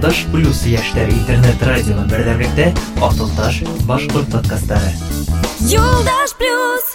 Атылташ 0.00 0.22
плюс 0.32 0.62
йәштәр 0.64 1.10
интернет 1.12 1.60
радионы 1.68 2.06
берҙәмлектә 2.08 2.70
Атылташ 3.04 3.60
башҡорт 3.84 4.32
подкастары. 4.32 4.94
Юлдаш 5.68 6.32
плюс 6.40 6.94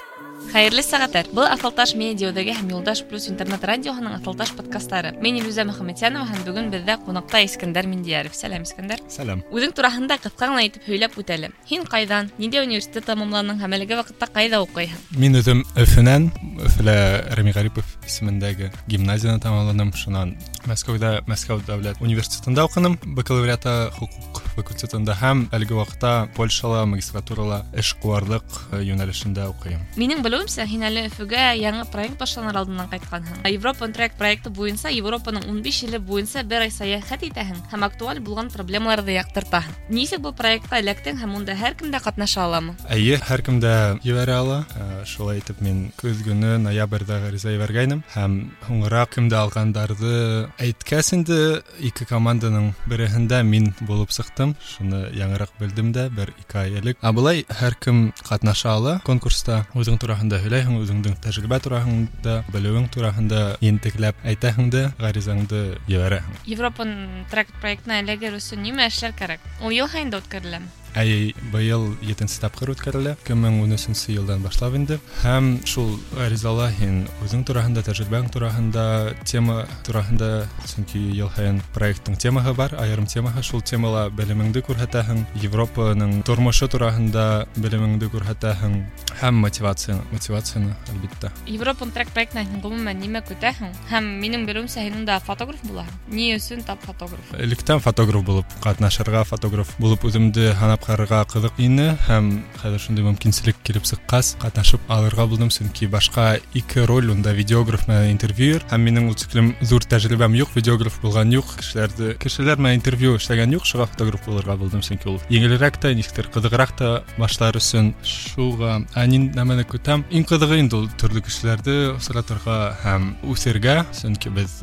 Хәйерле 0.52 0.82
сәғәттәр. 0.84 1.30
Был 1.32 1.46
Асылташ 1.48 1.94
медиадәге 1.96 2.52
һәм 2.58 2.74
Юлдаш 2.74 3.06
плюс 3.08 3.30
интернет 3.32 3.64
радиоһының 3.64 4.18
Асылташ 4.18 4.50
подкасттары. 4.58 5.14
Мин 5.24 5.38
Илүзә 5.40 5.64
Мөхәммәтянова 5.70 6.28
һәм 6.28 6.42
бүгін 6.44 6.68
беҙҙә 6.74 6.98
ҡунаҡта 7.06 7.40
Искәндәр 7.46 7.88
Миндияров. 7.88 8.36
Сәлам, 8.36 8.66
Искәндәр. 8.68 9.00
Сәлам. 9.08 9.46
Үҙең 9.48 9.72
тураһында 9.78 10.18
ҡыҫҡа 10.20 10.50
ғына 10.52 10.66
итеп 10.68 10.90
һөйләп 10.92 11.16
үтәле. 11.22 11.54
Һин 11.72 11.88
ҡайҙан, 11.88 12.34
ниндәй 12.36 12.66
университет 12.66 13.08
тамамланың 13.08 13.64
һәм 13.64 13.78
әлеге 13.80 13.96
ваҡытта 14.02 14.28
ҡайҙа 14.28 14.60
уҡыйһың? 14.66 15.00
Мин 15.16 15.40
үҙем 15.40 15.64
Өфөнән, 15.80 16.28
Өфөлә 16.68 16.98
Рәми 17.40 17.56
Ғарипов 17.56 17.96
исемендәге 18.04 18.74
гимназияны 18.92 19.40
тамамланым. 19.40 19.96
Шунан 19.96 20.36
Мәскәүҙә 20.70 21.24
Мәскәү 21.26 21.64
дәүләт 21.66 22.02
университетында 22.06 22.68
уҡыным, 22.68 23.00
бакалавриата 23.18 23.90
хуҡуҡ 23.96 24.42
факультетында 24.56 25.16
һәм 25.18 25.46
әлеге 25.56 25.74
ваҡытта 25.78 26.12
Польшала 26.36 26.84
магистратурала 26.86 27.62
эшҡыуарлыҡ 27.82 28.60
йүнәлешендә 28.78 29.48
уҡыйым. 29.52 29.82
Минең 29.98 30.22
белеүемсә, 30.26 30.68
һин 30.70 30.86
әле 30.86 31.08
Өфөгә 31.10 31.48
яңы 31.58 31.88
проект 31.92 32.20
башланыр 32.20 32.62
алдынан 32.62 32.92
ҡайтҡанһың. 32.92 33.42
Европа 33.50 33.88
проект 33.88 34.18
проекты 34.20 34.50
буйынса 34.54 34.92
Европаның 34.92 35.48
15 35.50 35.84
иле 35.88 36.00
буйынса 36.00 36.44
бер 36.44 36.68
ай 36.68 36.72
сәйәхәт 36.72 37.26
итәһең 37.32 37.58
һәм 37.72 37.86
актуаль 37.88 38.22
булған 38.22 38.52
проблемаларҙы 38.54 39.16
яҡтыртаһың. 39.18 39.76
Нисек 39.90 40.22
был 40.22 40.36
проектҡа 40.38 40.82
эләктең 40.84 41.18
һәм 41.22 41.36
унда 41.40 41.56
һәр 41.58 41.78
кем 41.80 41.92
дә 41.92 42.02
ҡатнаша 42.04 42.46
аламы? 42.46 42.76
Әйе, 42.90 43.18
һәр 43.18 43.42
кем 43.42 43.60
дә 43.64 43.98
ебәрә 44.06 44.38
ала. 44.44 44.60
Ә, 44.76 45.06
Шулай 45.06 45.42
итеп 45.42 45.62
мин 45.62 45.92
көҙ 46.02 46.24
көнө 46.28 46.58
ноябрҙә 46.62 47.22
ғариза 47.26 47.56
ебәргәйнем 47.56 48.04
һәм 48.14 48.38
һуңыраҡ 48.68 49.16
кемдә 49.16 49.42
алғандарҙы 49.42 50.52
әйткәс 50.62 51.14
инде 51.18 51.38
ике 51.80 52.06
команданың 52.10 52.72
береһендә 52.92 53.42
мин 53.48 53.72
булып 53.88 54.14
сыҡтым. 54.16 54.56
Шуны 54.74 55.04
яңыраҡ 55.18 55.54
белдем 55.60 55.92
дә 55.96 56.08
бер 56.14 56.34
ике 56.42 56.60
ай 56.64 56.76
элек. 56.82 57.00
Ә 57.02 57.14
былай 57.16 57.46
һәр 57.62 57.78
кем 57.84 58.02
ҡатнаша 58.28 58.76
ала 58.76 58.98
конкурста. 59.08 59.66
Үҙең 59.78 60.00
тураһында 60.02 60.42
һөйләйһең, 60.44 60.82
үҙеңдең 60.84 61.18
тәжрибә 61.24 61.62
тураһында, 61.64 62.42
белеүең 62.54 62.90
тураһында 62.94 63.42
ентекләп 63.62 64.20
әйтәһең 64.26 64.72
дә 64.74 64.84
ғаризаңды 65.02 65.64
ебәрәһең. 65.92 66.44
Европа 66.52 66.88
проект 67.32 67.56
проектына 67.62 68.02
эләгер 68.02 68.38
өсөн 68.40 68.64
нимә 68.66 68.90
эшләр 68.92 69.16
кәрәк? 69.18 69.44
Ул 69.62 69.76
йыл 69.76 69.90
һайында 69.92 70.22
үткәреләме? 70.22 70.70
Әй, 70.96 71.32
быйыл 71.54 71.94
етенсе 72.04 72.42
тапҡыр 72.44 72.74
үткәрелә, 72.74 73.14
2013 73.24 74.12
йылдан 74.12 74.42
башлап 74.44 74.76
инде. 74.76 74.98
Һәм 75.22 75.62
шул 75.64 75.94
ғаризала 76.18 76.68
һин 76.76 77.06
үҙең 77.24 77.46
тураһында, 77.48 77.84
тәжрибәң 77.88 78.28
тураһында, 78.34 78.84
тема 79.24 79.62
тураһында, 79.88 80.50
сөнки 80.68 81.00
йыл 81.16 81.32
һайын 81.32 81.62
проекттың 81.76 82.18
темаһы 82.20 82.54
бар, 82.58 82.76
айырым 82.84 83.08
темаһы, 83.08 83.44
шул 83.44 83.64
темала 83.64 84.10
белемеңде 84.12 84.66
күрһәтәһең, 84.68 85.24
Европаның 85.40 86.18
тормошо 86.28 86.68
тураһында 86.68 87.48
белемеңде 87.56 88.12
күрһәтәһең, 88.12 88.76
һәм 89.22 89.40
мотивацияны, 89.46 90.04
мотивацияны, 90.12 90.76
әлбиттә. 90.92 91.32
Европа 91.48 91.88
проект 91.88 92.12
проектына 92.12 92.44
һин 92.44 92.60
ғөмүмән 92.66 93.00
нимә 93.00 93.24
көтәһең? 93.32 93.72
Һәм 93.94 94.12
минең 94.20 94.44
белеүемсә 94.50 94.84
һин 94.84 95.00
унда 95.02 95.22
фотограф 95.24 95.64
булаһың. 95.64 96.04
Ни 96.12 96.34
өсөн 96.36 96.66
тап 96.68 96.84
фотограф? 96.84 97.32
Электән 97.40 97.80
фотограф 97.80 98.26
булып 98.28 98.60
катнашырга, 98.64 99.24
фотограф 99.24 99.76
булып 99.80 100.04
үҙемде 100.10 100.52
һанап 100.60 100.82
укарга 100.87 101.25
кызык 101.27 101.59
ийне 101.59 101.97
һәм 102.07 102.29
хәзер 102.61 102.79
шундый 102.79 103.03
мөмкинчелек 103.03 103.57
килеп 103.67 103.87
чыккач 103.89 104.37
катнашып 104.39 104.81
алырга 104.89 105.27
булдым. 105.27 105.51
Чөнки 105.51 105.89
башка 105.91 106.39
ике 106.55 106.85
роль 106.87 107.11
унда 107.11 107.33
видеограф 107.35 107.89
менен 107.89 108.13
интервьюер. 108.15 108.63
Һәм 108.71 108.87
минең 108.87 109.09
ул 109.11 109.17
тиклем 109.19 109.55
зур 109.63 109.83
тәҗрибәм 109.83 110.37
юк 110.39 110.55
видеограф 110.55 111.01
булган 111.03 111.33
юк. 111.35 111.57
Кешеләрде 111.59 112.15
кешеләр 112.23 112.63
менен 112.63 112.79
интервью 112.79 113.17
эшләгән 113.19 113.57
юк 113.57 113.67
шуңа 113.67 113.89
фотограф 113.91 114.23
булырга 114.29 114.57
булдым. 114.61 114.85
Чөнки 114.87 115.11
ул 115.11 115.19
еңелрәк 115.29 115.81
та 115.83 115.91
ничектер 115.91 116.31
кызыграк 116.31 116.77
та 116.79 116.93
башлар 117.19 117.59
өчен 117.59 117.95
шуга 118.07 118.79
ә 118.95 119.07
нәмәне 119.11 119.67
көтәм? 119.67 120.07
Иң 120.15 120.29
кызыгы 120.29 120.61
инде 120.63 120.79
ул 120.79 120.87
төрле 121.01 121.25
кешеләрде 121.27 121.97
соратырга 121.99 122.77
һәм 122.85 123.11
үсәргә 123.27 123.81
чөнки 123.97 124.31
без 124.31 124.61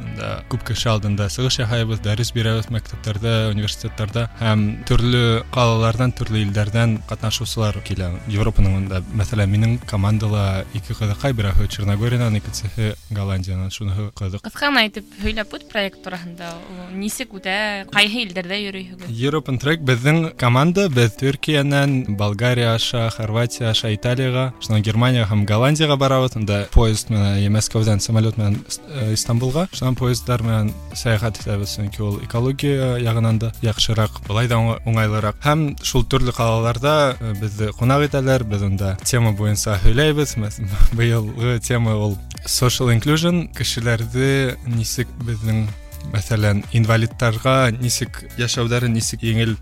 күп 0.51 0.63
кеше 0.71 0.93
алдында 0.93 1.27
чыгыш 1.33 1.59
ясайбыз 1.65 2.03
дәрес 2.05 2.31
бирәбез 2.35 2.69
мәктәпләрдә 2.71 3.35
университетларда 3.51 4.27
һәм 4.39 4.65
төрле 4.87 5.43
калаларда 5.53 6.02
ҡалаларҙан 6.02 6.10
төрлө 6.18 6.40
илдәрҙән 6.42 6.94
ҡатнашыусылар 7.06 7.76
килә. 7.86 8.08
Европаның 8.34 8.72
унда, 8.80 8.98
мәҫәлән, 9.14 9.50
минең 9.52 9.74
командала 9.86 10.64
ике 10.74 10.96
ҡыҙыҡай, 10.98 11.36
берәүһе 11.38 11.68
Черногориянан, 11.70 12.34
икенсеһе 12.34 12.96
Голландиянан. 13.14 13.70
Шуныһы 13.70 14.08
ҡыҙыҡ. 14.18 14.42
Ҡыҫҡа 14.42 14.70
ғына 14.72 14.82
итеп 14.88 15.06
һөйләп 15.22 15.54
үт 15.54 15.68
проект 15.70 16.02
тураһында. 16.02 16.50
Ул 16.58 16.98
Нисек 16.98 17.30
үтә? 17.30 17.86
Ҡайһы 17.94 18.24
илдәрҙә 18.26 18.58
йөрөйһөгөҙ? 18.64 19.12
European 19.14 19.60
Track 19.62 19.84
беҙҙең 19.86 20.34
команда, 20.36 20.88
беҙ 20.90 21.14
Төркиянән, 21.22 22.16
Болгария 22.18 22.74
аша, 22.74 23.08
Хорватия 23.14 23.70
аша, 23.70 23.92
Италияға, 23.94 24.52
шунан 24.60 24.82
Германия 24.82 25.28
һәм 25.30 25.46
Голландияға 25.46 25.94
барабыҙ. 25.96 26.36
Унда 26.42 26.66
поезд 26.74 27.10
менән, 27.14 27.38
я 27.38 27.50
Мәскәүҙән 27.54 28.02
самолет 28.02 28.36
менән 28.38 28.58
э, 28.66 29.12
Истанбулға, 29.14 29.68
шунан 29.72 29.94
поездар 29.94 30.42
менән 30.42 30.72
сәйәхәт 30.94 31.38
итәбеҙ, 31.44 31.68
сөнки 31.70 32.02
ул 32.02 32.18
экология 32.24 32.98
яғынан 32.98 33.38
да 33.38 33.52
яҡшыраҡ, 33.62 34.22
былай 34.26 34.48
да 34.48 34.56
уңай- 34.56 34.80
уңайлыраҡ. 34.88 35.36
Һәм 35.44 35.76
шул 35.92 36.04
төрлө 36.08 36.32
ҡалаларда 36.36 36.94
э, 37.20 37.32
беҙҙе 37.40 37.70
ҡунаҡ 37.78 38.06
итәләр, 38.08 38.44
беҙ 38.48 38.64
унда 38.68 38.94
тема 39.04 39.32
буйынса 39.32 39.76
һөйләйбеҙ. 39.84 40.36
Мәс- 40.42 40.62
Быйылғы 40.98 41.58
тема 41.64 41.94
ул 41.96 42.16
social 42.46 42.92
inclusion, 42.94 43.46
кешеләрҙе 43.56 44.56
нисек 44.66 45.08
беҙҙең 45.26 45.66
мәҫәлән 46.12 46.62
инвалидтарға 46.78 47.56
нисек 47.80 48.22
йәшәүҙәрен 48.38 48.94
нисек 48.94 49.22
еңел 49.26 49.56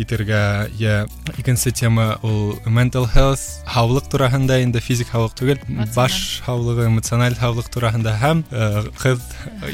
итергә 0.00 0.68
я 0.80 1.06
икенсе 1.38 1.70
тема 1.70 2.18
ул 2.24 2.54
mental 2.66 3.04
health 3.14 3.42
һаулыҡ 3.68 4.08
тураһында 4.12 4.56
инде 4.64 4.80
физик 4.80 5.10
һаулыҡ 5.12 5.34
түгел 5.36 5.58
баш 5.94 6.40
һаулығы 6.46 6.86
эмоциональ 6.88 7.36
һаулыҡ 7.36 7.68
тураһында 7.74 8.14
һәм 8.22 8.44
э, 8.50 8.88
ҡыҙ 9.02 9.20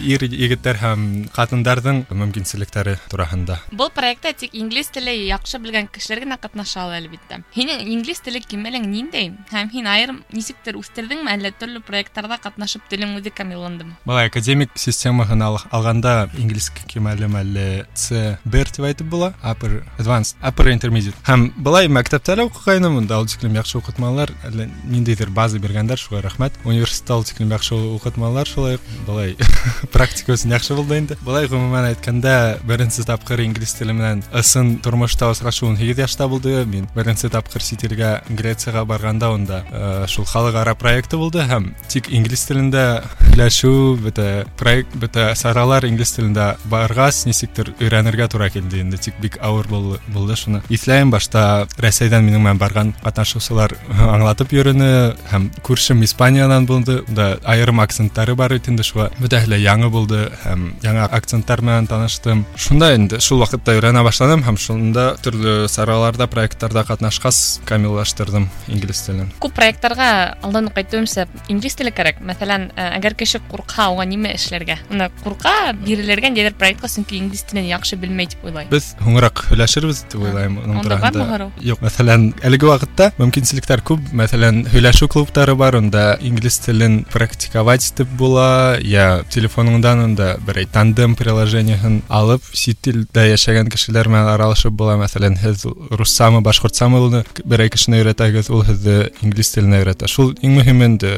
ир 0.03 0.25
егеттәр 0.27 0.81
һәм 0.83 1.05
ҡатындарҙың 1.37 2.03
мөмкинселектәре 2.11 2.97
тураһында 3.11 3.61
Был 3.73 3.91
проектта 3.95 4.33
тик 4.33 4.55
инглиз 4.59 4.91
теле 4.91 5.15
яҡшы 5.29 5.61
белгән 5.63 5.87
кешеләр 5.93 6.25
генә 6.25 6.39
ҡатнаша 6.43 6.83
ала 6.83 6.99
әлбиттә. 6.99 7.41
Һинең 7.55 7.87
инглиз 7.95 8.21
теле 8.25 8.41
кимәлең 8.43 8.89
ниндәй? 8.91 9.31
Һәм 9.53 9.71
һин 9.73 9.87
айырым 9.87 10.19
нисектер 10.35 10.75
үҫтерҙеңме, 10.81 11.31
әллә 11.37 11.53
төрлө 11.61 11.81
проекттарҙа 11.87 12.39
ҡатнашып 12.43 12.89
телең 12.91 13.15
үҙе 13.21 13.31
камилландымы? 13.31 13.97
былай 14.07 14.27
академик 14.29 14.71
системаһын 14.75 15.43
ал- 15.45 15.63
алғанда 15.71 16.29
инглиз 16.39 16.71
кимәлем 16.91 17.37
әле 17.39 17.87
C1 17.95 18.73
тип 18.75 18.85
әйтеп 18.91 19.09
була 19.11 19.33
upper 19.43 19.83
advanced 20.13 20.37
upper 20.45 20.69
intermediate 20.73 21.17
һәм 21.29 21.49
былай 21.57 21.89
мәктәптә 21.89 22.37
лә 22.39 22.47
уҡығайным 22.49 22.99
унда 23.03 23.19
ул 23.21 23.27
тиклем 23.31 23.57
яҡшы 23.59 23.79
уҡытмалар 23.81 24.33
әллә 24.49 24.69
ниндәйҙер 24.93 25.31
база 25.35 25.59
биргәндәр 25.63 25.99
шуға 26.01 26.23
рәхмәт 26.27 26.59
университетта 26.65 27.17
ул 27.19 27.25
тиклем 27.29 27.53
яҡшы 27.57 27.79
уҡытмалар 27.99 28.49
шулай 28.49 28.79
уҡ 28.79 28.89
былай 29.07 29.37
практика 29.95 30.35
өсөн 30.37 30.55
яҡшы 30.57 30.77
булды 30.79 30.99
инде 31.03 31.17
былай 31.25 31.49
ғөмүмән 31.51 31.89
әйткәндә 31.93 32.35
беренсе 32.69 33.05
тапҡыр 33.09 33.43
инглиз 33.47 33.75
теле 33.79 33.95
менән 33.97 34.23
ысын 34.37 34.77
тормошта 34.85 35.31
осрашыуым 35.33 35.77
һигеҙ 35.81 36.03
йәштә 36.05 36.29
булды 36.31 36.65
мин 36.69 36.89
беренсе 36.95 37.31
тапҡыр 37.33 37.63
сит 37.65 37.85
илгә 37.89 38.13
Грецияға 38.29 38.85
барғанда 38.89 39.31
унда 39.35 39.63
э, 39.71 40.07
шул 40.11 40.27
халыҡ-ара 40.29 40.75
проекты 40.79 41.17
булды 41.21 41.45
һәм 41.49 41.73
тик 41.89 42.11
инглиз 42.13 42.45
телендә 42.49 42.85
һөйләшеү 43.25 43.97
бөтә 44.05 44.29
проект 44.61 44.97
бөтә 45.01 45.31
саралар 45.39 45.87
инглиз 45.89 46.13
телендә 46.17 46.49
барғас 46.71 47.25
нисектер 47.29 47.73
өйрәнергә 47.79 48.29
тура 48.33 48.51
килде 48.53 48.83
инде 48.85 48.99
тик 48.99 49.19
бик 49.23 49.39
ауыр 49.41 49.69
бул- 49.71 49.99
булды 50.15 50.37
шуны 50.37 50.63
иҫләйем 50.73 51.13
башта 51.15 51.67
рәсәйҙән 51.81 52.27
минең 52.27 52.45
менән 52.47 52.61
барған 52.61 52.93
ҡатнашыусылар 53.05 53.77
аңлатып 54.09 54.55
йөрөнө 54.57 54.91
һәм 55.33 55.49
күршем 55.67 56.03
испаниянан 56.07 56.67
булды 56.69 57.01
да 57.09 57.31
айырым 57.45 57.83
акценттары 57.85 58.37
бар 58.39 58.57
бит 58.57 58.69
инде 58.69 58.87
шуға 58.87 59.11
бөтәһе 59.19 59.53
лә 59.55 59.61
яңы 59.63 59.91
булды 59.95 60.25
һәм 60.45 60.69
яңа 60.85 61.09
акценттар 61.19 61.63
менән 61.65 61.89
таныштым 61.91 62.45
шунда 62.57 62.93
инде 62.97 63.21
шул 63.25 63.43
ваҡытта 63.45 63.77
өйрәнә 63.79 64.05
башланым 64.07 64.45
һәм 64.47 64.61
шунда 64.61 65.09
төрлө 65.25 65.69
сараларда 65.73 66.29
проекттарда 66.31 66.85
ҡатнашҡас 66.89 67.61
камиллаштырҙым 67.69 68.49
инглиз 68.69 69.05
телен 69.07 69.33
Күп 69.43 69.55
проекттарға 69.59 70.09
алдан 70.45 70.69
уҡ 70.71 70.81
әйтеүемсә 70.83 71.27
инглиз 71.53 71.77
теле 71.79 71.93
кәрәк. 71.95 72.21
Мәҫәлән, 72.27 72.69
ә, 72.75 72.89
әгәр 72.99 73.17
кеше 73.19 73.41
ҡурҡһа, 73.51 73.89
уға 73.95 74.07
нимә 74.09 74.33
эшләргә? 74.37 74.79
Уны 74.93 75.09
ҡурҡа 75.23 75.55
бирелергә 75.79 76.31
ниҙер 76.35 76.57
проектҡа, 76.59 76.91
сөнки 76.91 77.19
инглиз 77.19 77.45
телен 77.49 77.69
яҡшы 77.69 77.99
белмәй 78.01 78.31
тип 78.33 78.45
уйлай. 78.47 78.69
Без 78.73 78.93
һуңыраҡ 79.03 79.45
һөйләшербеҙ 79.51 79.92
яхшыбыз 79.93 80.05
дип 80.11 80.21
уйлайм 80.23 80.57
уның 80.63 80.79
Онда 80.81 80.89
бармы 80.89 81.11
тураһында 81.13 81.25
һорау? 81.29 81.51
юк 81.61 81.81
мәсәлән 81.85 82.23
әлеге 82.49 82.67
вакытта 82.69 83.11
мөмкинселектәр 83.21 83.83
күп 83.85 84.01
мәсәлән 84.17 84.63
һөйләшү 84.73 85.09
клубтары 85.13 85.55
бар 85.61 85.77
онда 85.77 86.17
инглиз 86.25 86.59
телен 86.65 87.05
практиковать 87.13 87.85
итеп 87.85 88.09
була 88.19 88.79
я 88.83 89.23
телефоныңдан 89.31 90.03
онда 90.05 90.29
берәй 90.47 90.67
тандем 90.73 91.15
приложениеһын 91.17 92.01
алып 92.09 92.43
сит 92.55 92.81
телдә 92.83 93.27
яшәгән 93.35 93.69
кешеләр 93.73 94.09
менән 94.09 94.31
аралашып 94.35 94.73
була 94.73 94.97
мәсәлән 95.01 95.37
һез 95.43 95.67
руссамы 95.91 96.41
башкортсамы 96.43 96.99
ул 97.05 97.19
берәй 97.45 97.69
кешене 97.71 98.01
өйрәтәгез 98.03 98.49
ул 98.51 98.65
һеҙҙе 98.69 98.97
инглиз 99.23 99.53
теленә 99.55 99.83
өйрәтә 99.83 100.09
шул 100.09 100.33
иң 100.43 100.57
мөһиме 100.59 100.89
инде 100.93 101.13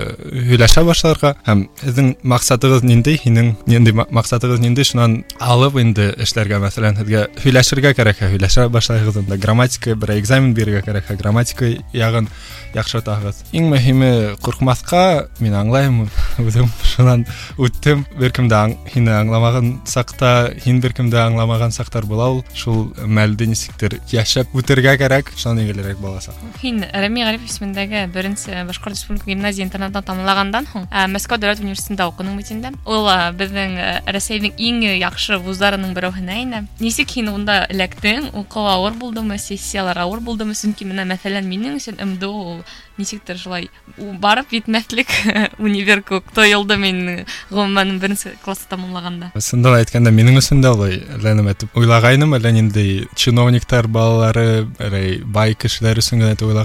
һөйләшә 0.50 0.84
башларга 0.88 1.34
һәм 1.46 1.66
һеҙҙең 1.84 2.10
маҡсатығыҙ 2.34 2.84
ниндәй 2.90 3.20
һинең 3.24 3.54
ниндәй 3.70 3.94
ма- 4.00 4.08
маҡсатығыҙ 4.20 4.60
ниндәй 4.64 4.84
шунан 4.90 5.18
алып 5.40 5.78
инде 5.82 6.10
эшләргә 6.24 6.58
мәсәлән 6.64 6.98
һеҙгә 7.00 7.26
һөйләшергә 7.44 7.92
кәрәкһә 7.98 8.30
һөйләшә 8.34 8.63
баштайбыз 8.69 9.17
анда 9.21 9.37
грамматика 9.37 9.95
бир 9.95 10.15
экзамен 10.17 10.53
берүүгө 10.57 10.83
карайт 10.85 11.11
грамматика 11.19 11.71
ягын 11.93 12.29
яҡшыртаһығыҙ 12.74 13.40
иң 13.58 13.68
мөһиме 13.72 14.10
ҡурҡмаҫҡа 14.44 15.02
мин 15.40 15.54
аңлайым 15.60 15.96
үҙем 16.42 16.68
шунан 16.86 17.24
үттем 17.58 18.04
бер 18.18 18.30
кем 18.36 18.48
дә 18.50 18.60
аң- 18.66 18.76
һине 18.94 19.12
аңламаған 19.20 19.70
саҡта 19.88 20.30
һин 20.64 20.80
бер 20.80 20.92
кем 20.96 21.10
дә 21.12 21.22
аңламаған 21.28 21.74
саҡтар 21.76 22.06
була 22.10 22.28
ул 22.36 22.42
шул 22.54 22.92
мәлде 23.06 23.46
нисектер 23.50 23.98
йәшәп 24.12 24.54
үтергә 24.56 24.96
кәрәк 25.00 25.32
шунан 25.36 25.62
еңелерәк 25.64 25.98
буласаҡ 26.02 26.34
Һин 26.62 26.82
Рәми 26.92 27.24
Ғариф 27.24 27.44
исемендәге 27.48 28.06
беренсе 28.14 28.64
Башҡорт 28.68 28.94
Республика 28.96 29.30
гимназия 29.30 29.64
интернатын 29.64 30.02
тамамлағандан 30.04 30.66
һуң 30.72 30.86
ә, 30.90 31.06
Мәскәү 31.10 31.38
дәүләт 31.40 31.60
университетында 31.62 32.08
уҡының 32.10 32.36
бит 32.36 32.50
инде. 32.52 32.72
Ул 32.86 33.06
ә, 33.08 33.30
беҙҙең 33.36 33.76
ә, 33.80 33.90
Рәсәйҙең 34.12 34.58
иң 34.58 34.80
яҡшы 35.00 35.38
вуздарының 35.44 35.94
берәүһенә 35.96 36.36
инә. 36.42 36.62
Нисек 36.80 37.14
һин 37.16 37.28
унда 37.32 37.66
эләктең? 37.70 38.30
Уҡыу 38.40 38.66
ауыр 38.74 38.92
булдымы, 39.00 39.38
сессиялар 39.38 39.98
ауыр 40.04 40.20
булдымы? 40.20 40.54
Сөнки 40.54 40.84
менә 40.88 41.06
мәҫәлән 41.08 41.48
минең 41.48 41.78
өсөн 41.80 42.00
МДО 42.00 42.30
ул 42.30 42.60
нешектір 42.97 43.37
жылай 43.39 43.69
барып 43.97 44.53
етнәфтілік 44.55 45.11
универ 45.65 46.03
көктой 46.05 46.53
жолда 46.53 46.77
мен 46.79 47.25
бірінші 47.99 48.35
классты 48.43 48.71
тамамлағанда 48.75 49.31
сонда 49.39 49.75
айтқанда 49.81 50.13
менің 50.15 50.39
үшін 50.39 50.63
да 50.63 50.73
олай 50.75 51.01
ләнім 51.23 51.51
айтып 51.51 51.75
чиновниктар 53.15 53.87
балалары 53.87 54.67
әлей 54.79 55.19
бай 55.25 55.55
кишилер 55.55 55.99
үшін 55.99 56.23
гана 56.23 56.35
деп 56.39 56.55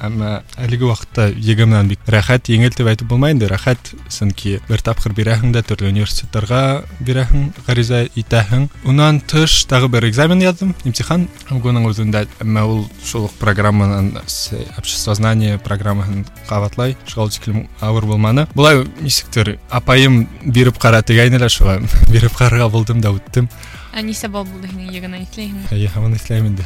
әмма 0.00 0.42
әлеге 0.58 0.90
уақытта 0.90 1.28
егемнан 1.36 1.88
бик 1.88 2.00
рахат 2.06 2.50
еңел 2.50 2.74
деп 2.74 2.90
айтып 2.90 3.08
болмайды 3.08 3.48
рахат 3.48 3.92
чөнки 4.10 4.58
бір 4.68 4.82
тапқыр 4.82 5.14
бирәһең 5.16 5.52
дә 5.54 5.62
төрле 5.66 5.90
университеттерге 5.92 6.84
бирәһең 7.06 7.50
гариза 7.66 8.04
итәһең. 8.18 8.68
Унан 8.88 9.20
тыш 9.20 9.64
тағы 9.70 9.88
бір 9.92 10.08
экзамен 10.08 10.42
яздым 10.42 10.74
имтихан. 10.84 11.26
Буның 11.50 11.88
өзінде 11.90 12.26
әмма 12.42 12.64
ул 12.66 12.84
шул 13.04 13.28
программанан 13.40 14.12
э, 14.16 14.64
общество 14.78 15.14
знания 15.14 15.45
обществознание 15.45 15.59
программаһын 15.59 16.25
кабатлай, 16.47 16.97
шул 17.05 17.29
тиклем 17.29 17.69
авыр 17.79 18.05
булманы. 18.05 18.47
Булай 18.55 18.85
нисектер 19.01 19.59
апайым 19.69 20.27
биреп 20.43 20.79
кара 20.79 21.01
тигәйнеләр 21.01 21.49
шуга 21.49 21.79
биреп 22.09 22.33
карарга 22.33 22.69
булдым 22.69 23.01
да 23.01 23.11
үттем. 23.11 23.49
Ә 23.93 24.01
нисә 24.01 24.29
бал 24.29 24.45
булды 24.45 24.67
һинең 24.71 24.89
егенә 24.91 25.21
иҫләйһеңме? 25.21 25.69
Әйе, 25.71 25.89
һаман 25.93 26.15
эшләйм 26.15 26.47
инде. 26.47 26.65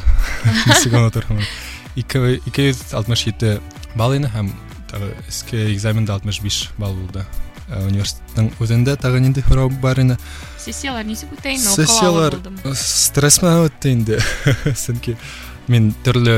Нисек 0.66 0.94
онотырмын. 0.94 1.44
267 1.96 3.60
балл 3.94 4.16
ине 4.16 4.28
һәм 4.32 4.52
тагы 4.90 5.12
эске 5.28 5.72
экзаменда 5.74 6.16
65 6.16 6.70
балл 6.78 6.94
булды. 6.94 7.26
Ә, 7.68 7.82
Университеттің 7.90 8.52
үзендә 8.62 8.96
тагы 8.96 9.20
нинди 9.20 9.42
һорау 9.50 9.68
бар 9.68 10.00
ине. 10.00 10.16
Сессиялар 10.58 11.04
нисек 11.04 11.32
үтә 11.34 11.52
инде? 11.52 11.74
Сессиялар 11.74 12.38
стресс 12.72 13.42
менән 13.42 13.66
үтте 13.66 13.92
инде. 13.92 14.20
Сөнки 14.86 15.16
мин 15.66 15.90
төрле 16.06 16.36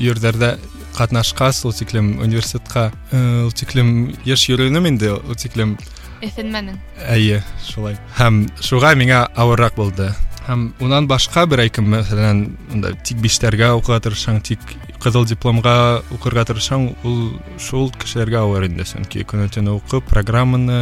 йөрҙәрҙә 0.00 0.54
ҡатнашҡас, 0.98 1.64
ул 1.66 1.74
тиклем 1.74 2.18
университетҡа, 2.22 2.90
э, 3.10 3.44
ул 3.46 3.52
тиклем 3.52 4.14
йыш 4.24 4.48
йөрөнөм 4.50 4.88
инде, 4.92 5.12
ул 5.14 5.34
тиклем 5.34 5.78
Эҫенмәнең. 6.24 6.78
Әйе, 7.10 7.42
шулай. 7.60 7.98
Һәм 8.16 8.46
шуға 8.64 8.94
миңа 8.96 9.26
ауырыраҡ 9.36 9.74
булды. 9.76 10.08
Һәм 10.46 10.62
унан 10.84 11.08
башҡа 11.08 11.46
бер 11.48 11.62
әйкем, 11.64 11.88
мәҫәлән, 11.92 12.40
унда 12.72 12.92
тик 13.04 13.20
биштәргә 13.24 13.70
уҡырға 13.78 14.00
тырышаң, 14.06 14.40
тик 14.44 14.60
ҡыҙыл 15.04 15.26
дипломға 15.28 15.76
уҡырға 16.16 16.44
тырышаң, 16.50 16.86
ул 17.04 17.18
шул 17.60 17.90
кешеләргә 18.00 18.40
ауыр 18.40 18.68
инде, 18.68 18.84
сөнки 18.88 19.24
көнө-төнө 19.28 19.78
уҡып, 19.80 20.04
программаны 20.08 20.80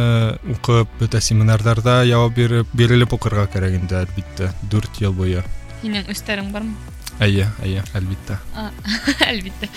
уҡып, 0.55 0.91
бөтә 0.99 1.23
семинарҙарҙа 1.23 2.01
яуап 2.07 2.35
биреп, 2.39 2.71
бирелеп 2.75 3.15
уҡырға 3.15 3.47
кәрәк 3.55 3.79
инде, 3.81 4.03
әлбиттә, 4.03 4.51
дүрт 4.71 4.99
йыл 5.03 5.15
буйы. 5.15 5.43
Һинең 5.83 6.11
өстәрең 6.11 6.51
бармы? 6.55 6.75
Әйе, 7.21 7.45
әйе, 7.61 7.83
әлбиттә. 7.93 8.39
Әлбиттә. 9.21 9.67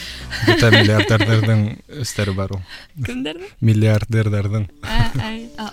Бөтә 0.46 0.70
миллиардерҙарҙың 0.72 1.60
өҫтәре 2.00 2.32
бар 2.34 2.54
ул. 2.56 2.62
Кемдәрҙең? 3.04 3.50
Миллиардерҙарҙың. 3.60 4.64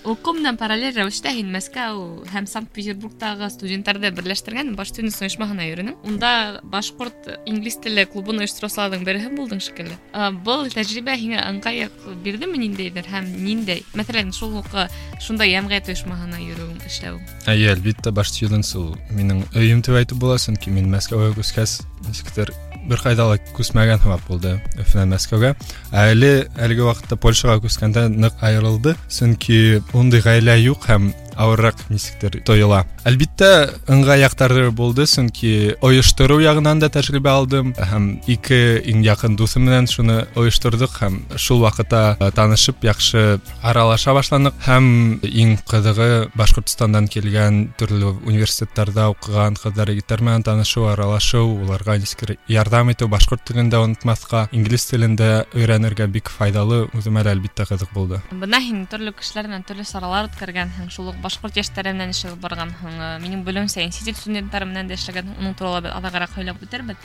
Уҡыу 0.04 0.36
менән 0.36 0.58
параллель 0.60 0.92
рәүештә 0.98 1.32
һин 1.34 1.54
Мәскәү 1.56 2.28
һәм 2.34 2.50
Санкт-Петербургтағы 2.52 3.48
студенттарҙы 3.54 4.12
берләштергән 4.18 4.74
баш 4.76 4.92
студент 4.92 5.16
ойошмаһына 5.24 5.64
йөрөнөң. 5.70 5.96
Унда 6.04 6.60
башҡорт 6.68 7.32
инглиз 7.48 7.80
теле 7.84 8.06
клубын 8.12 8.44
ойоштороусыларҙың 8.44 9.08
береһе 9.08 9.32
булдың 9.32 9.64
шикелле. 9.64 9.96
Ә, 10.12 10.32
Был 10.44 10.68
тәжрибә 10.68 11.16
һиңә 11.16 11.40
ыңғайыҡ 11.48 11.96
бирҙеме 12.26 12.60
ниндәйҙер 12.60 13.08
һәм 13.08 13.32
ниндәй? 13.40 13.86
Мәҫәлән, 13.96 14.36
шул 14.36 14.60
уҡ 14.60 14.76
шундай 15.24 15.56
йәмғиәт 15.56 15.88
ойошмаһына 15.94 16.44
йөрөүең, 16.44 16.80
эшләүең. 16.90 17.24
Әйе, 17.48 17.72
әлбиттә, 17.72 18.12
баш 18.12 18.34
студент 18.36 18.68
ул 18.76 18.94
минең 19.16 19.46
өйөм 19.56 19.84
тип 19.86 19.96
әйтеп 20.00 20.20
була, 20.20 20.36
сөнки 20.42 20.74
мин 20.74 20.90
Мәскәүгә 20.92 21.32
күскәс, 21.58 21.82
нисектер 22.08 22.54
бер 22.90 23.00
ҡайҙа 23.00 23.28
ла 23.30 23.38
күсмәгән 23.56 24.02
һымаҡ 24.04 24.24
булды 24.28 24.54
Өфөнән 24.82 25.14
Мәскәүгә. 25.14 25.54
Ә 25.94 26.08
Әле 26.12 26.32
әлеге 26.60 26.84
ваҡытта 26.88 27.16
Польшаға 27.16 27.62
күскәндә 27.64 28.10
ныҡ 28.12 28.44
айырылды, 28.44 28.96
сөнки 29.08 29.80
ундай 29.96 30.24
ғаилә 30.26 30.58
юҡ 30.60 30.88
һәм 30.90 31.14
ауырыраҡ 31.38 31.88
нисектер 31.90 32.38
тойола. 32.46 32.84
Әлбиттә, 33.08 33.50
ыңғай 33.92 34.24
яҡтары 34.24 34.70
булды, 34.76 35.06
сөнки 35.10 35.74
ойоштороу 35.84 36.42
яғынан 36.44 36.82
да 36.84 36.90
тәжрибә 36.94 37.34
алдым 37.34 37.74
һәм 37.78 38.10
ике 38.32 38.80
иң 38.90 39.04
яҡын 39.06 39.38
дуҫым 39.40 39.68
менән 39.68 39.90
шуны 39.92 40.20
ойошторҙоҡ 40.40 41.00
һәм 41.02 41.20
шул 41.36 41.64
ваҡытта 41.66 42.04
э, 42.20 42.30
танышып 42.36 42.86
яҡшы 42.86 43.40
аралаша 43.64 44.16
башланыҡ 44.16 44.60
һәм 44.68 44.86
иң 45.24 45.58
ҡыҙығы 45.70 46.12
Башҡортостандан 46.38 47.10
килгән 47.12 47.60
төрлө 47.78 48.14
университеттарҙа 48.30 49.10
уҡыған 49.14 49.58
ҡыҙҙар 49.60 49.94
егеттәр 49.94 50.24
менән 50.26 50.46
танышыу, 50.48 50.88
аралашыу, 50.94 51.50
уларға 51.66 51.98
нисек 52.00 52.38
ярҙам 52.50 52.94
итеү, 52.94 53.10
башҡорт 53.12 53.44
телен 53.48 53.70
дә 53.74 53.82
онотмаҫҡа, 53.84 54.48
инглиз 54.56 54.88
телен 54.90 55.18
дә 55.20 55.44
өйрәнергә 55.58 56.08
бик 56.14 56.32
файҙалы, 56.32 56.88
үҙемә 56.96 57.26
лә 57.26 57.34
әлбиттә 57.36 57.68
ҡыҙыҡ 57.70 57.94
булды. 57.96 58.22
Бына 58.32 58.62
һин 58.64 58.86
төрлө 58.92 59.14
кешеләр 59.18 59.50
менән 59.52 59.66
төрлө 59.68 59.86
саралар 59.88 60.30
үткәргәнһең, 60.30 60.90
шул 60.94 61.12
ук 61.12 61.20
башҡорт 61.28 61.58
йәштәре 61.60 61.92
менән 61.94 62.14
эшләп 62.14 62.40
барғанһың. 62.44 62.96
Ә, 62.98 63.10
Минең 63.24 63.44
белеүемсә, 63.44 63.84
сит 63.92 64.08
ил 64.08 64.16
студенттары 64.16 64.66
менән 64.70 64.88
дә 64.88 64.96
эшләгәнһең, 64.96 65.38
уның 65.42 65.56
турала 65.60 65.82
беҙ 65.84 65.96
аҙағыраҡ 66.00 66.38
һөйләп 66.38 66.64
үтербеҙ. 66.64 66.98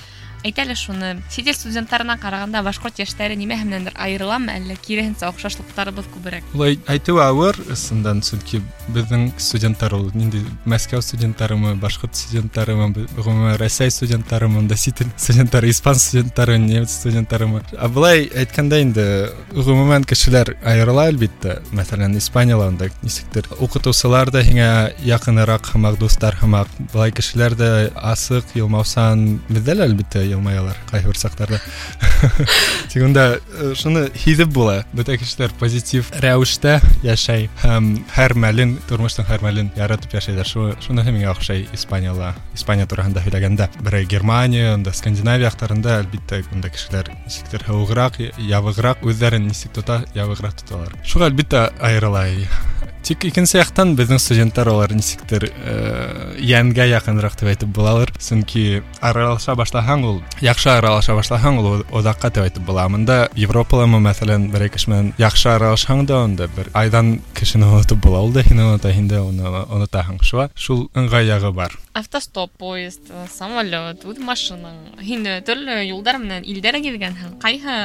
Әйт 0.47 0.59
әле 0.63 0.75
шуны, 0.79 1.17
сит 1.35 1.49
ил 1.51 1.57
студенттарына 1.59 2.15
ҡарағанда 2.23 2.61
башҡорт 2.63 3.01
йәштәре 3.03 3.35
нимәһе 3.35 3.65
менәндер 3.67 3.97
айырыламы, 3.99 4.53
әллә 4.55 4.77
киреһенсә 4.85 5.27
оҡшашлыҡтарыбыҙ 5.33 6.07
күберәк? 6.15 6.45
Улай 6.55 6.79
әйтеү 6.87 7.19
ауыр, 7.25 7.59
ысындан, 7.75 8.23
сөнки 8.23 8.61
беҙҙең 8.95 9.33
студенттар 9.43 9.97
ул 9.99 10.07
нинди 10.15 10.45
Мәскәү 10.71 11.03
студенттарымы, 11.03 11.75
башҡорт 11.83 12.15
студенттарымы, 12.15 13.09
ғөмүмән 13.19 13.59
Рәсәй 13.59 13.91
студенттарымы, 13.91 14.63
да 14.71 14.79
сит 14.79 15.03
ил 15.03 15.11
студенттары, 15.17 15.73
испан 15.75 15.99
студенттары, 15.99 16.57
немец 16.63 16.95
студенттарымы. 17.01 17.65
Ә 17.75 17.91
былай 17.91 18.29
әйткәндә 18.31 18.81
инде 18.85 19.09
ғөмүмән 19.59 20.07
кешеләр 20.07 20.55
айырыла 20.63 21.09
әлбиттә. 21.11 21.59
Мәҫәлән, 21.75 22.15
Испанияла 22.19 22.71
унда 22.71 22.93
нисектер 23.03 23.51
уҡытыусылар 23.59 24.31
да 24.31 24.45
һиңә 24.47 24.71
яҡыныраҡ 25.03 25.75
һымаҡ, 25.75 25.99
дуҫтар 25.99 26.39
һымаҡ. 26.45 26.73
Былай 26.93 27.13
кешеләр 27.13 27.59
дә 27.59 27.71
асыҡ, 28.15 28.55
йылмаусан, 28.59 29.41
беҙҙә 29.51 29.79
лә 29.79 29.89
әлбиттә 29.89 30.29
йылмаялар 30.33 30.77
ҡайһы 30.89 31.11
бер 31.11 31.19
саҡтарҙа. 31.21 31.59
Тик 32.93 33.03
унда 33.05 33.25
э, 33.37 33.73
шуны 33.79 34.07
һиҙеп 34.25 34.51
була. 34.55 34.79
Бөтә 34.97 35.19
кешеләр 35.21 35.53
позитив 35.61 36.09
рәүештә 36.25 36.79
йәшәй 37.05 37.49
һәм 37.63 37.91
һәр 38.17 38.35
мәлен, 38.41 38.77
тормоштоң 38.89 39.29
һәр 39.29 39.45
мәлен 39.45 39.71
яратып 39.77 40.17
йәшәйҙәр. 40.17 40.49
Шу 40.49 40.71
шуныһы 40.87 41.15
миңә 41.15 41.33
оҡшай 41.35 41.67
Испанияла. 41.77 42.35
Испания 42.57 42.89
тураһында 42.89 43.23
һөйләгәндә, 43.27 43.69
берәй 43.85 44.09
Германия, 44.09 44.73
унда 44.75 44.95
Скандинавия 44.97 45.51
яҡтарында 45.51 45.99
әлбиттә 46.03 46.43
унда 46.55 46.73
кешеләр 46.73 47.13
нисектер 47.27 47.67
һыуығыраҡ, 47.69 48.21
ябығыраҡ, 48.49 49.05
үҙҙәрен 49.07 49.49
нисек 49.51 49.77
тота, 49.77 50.03
ябығыраҡ 50.17 50.63
тоталар. 50.63 50.97
Шуға 51.05 51.31
әлбиттә 51.31 51.69
айырыла. 51.85 52.27
тик 53.09 53.25
икенсе 53.25 53.59
яктан 53.63 53.95
безнең 53.97 54.21
студентлар 54.21 54.69
алар 54.69 54.93
нисектер 54.93 55.47
э, 55.49 56.35
йәнгә 56.45 56.85
якынрак 56.91 57.39
дип 57.41 57.49
әйтеп 57.53 57.71
булалыр 57.73 58.13
сөнки 58.21 58.83
аралаша 59.01 59.55
башлаһаң 59.59 60.05
ул 60.05 60.19
яхшы 60.45 60.69
аралаша 60.75 61.17
башлаһаң 61.17 61.61
ул 61.63 61.85
оҙаҡҡа 61.89 62.33
дип 62.35 62.45
әйтеп 62.45 62.67
була 62.69 62.89
монда 62.93 63.19
европаламы 63.39 64.03
мәсәлән 64.05 64.51
бер 64.53 64.67
кеше 64.75 64.93
менән 64.93 65.13
яхшы 65.21 65.49
аралашһаң 65.55 66.05
да 66.11 66.23
онда 66.27 66.51
бер 66.57 66.69
айдан 66.77 67.19
кешене 67.39 67.65
онотоп 67.71 68.03
була 68.05 68.21
ул 68.27 68.33
да 68.35 68.45
һине 68.45 68.67
онота 68.67 68.93
һин 68.93 69.09
дә 69.09 69.23
уны 69.25 69.47
онотаһың 69.47 70.21
шуға 70.21 70.51
шул 70.55 70.89
ыңғай 70.93 71.31
яғы 71.31 71.55
бар 71.57 71.79
автостоп 71.99 72.53
поезд 72.61 73.09
самолет 73.33 74.05
үҙ 74.07 74.21
машинаң 74.23 75.01
һин 75.03 75.27
төрлө 75.47 75.81
юлдар 75.89 76.21
менән 76.23 76.45
илдәр 76.47 76.79
гиҙгәнһең 76.85 77.39
ҡайһы 77.43 77.79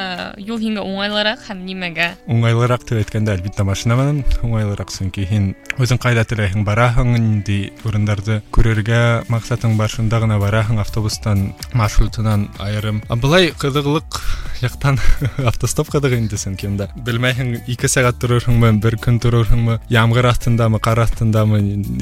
юл 0.43 0.59
һиңә 0.61 0.83
уңайлыраҡ 0.85 1.47
һәм 1.47 1.63
нимәгә 1.69 2.09
уңайлыраҡ 2.35 2.85
дип 2.89 3.01
әйткәндә 3.01 3.37
әлбиттә 3.37 3.65
машина 3.65 3.97
менән 3.97 4.21
уңайлыраҡ 4.45 4.93
сөнки 5.07 5.23
һин 5.29 5.53
үзең 5.79 6.01
ҡайҙа 6.03 6.25
теләйһең 6.27 6.65
бараһың 6.67 7.13
нинди 7.15 7.59
урындарҙы 7.87 8.41
күрергә 8.55 9.01
маҡсатың 9.31 9.77
бар 9.79 9.93
шунда 9.93 10.19
ғына 10.23 10.39
бараһың 10.41 10.81
автобустан 10.83 11.53
маршрутынан 11.73 12.49
айырым 12.59 13.03
ә 13.07 13.19
былай 13.19 13.53
ҡыҙыҡлыҡ 13.61 14.19
яҡтан 14.63 14.97
автостоп 15.49 15.89
ҡыҙыҡ 15.93 16.15
инде 16.17 16.37
сөнки 16.39 16.67
унда 16.69 16.87
белмәйһең 17.07 17.53
ике 17.71 17.89
сәғәт 17.91 18.19
торорһоңмо 18.23 18.71
бер 18.83 18.97
көн 19.01 19.19
торорһоңмо 19.23 19.79
ямғыр 19.91 20.29
аҫтындамы 20.31 20.79
ҡар 20.83 21.03
аҫтындамы 21.03 21.59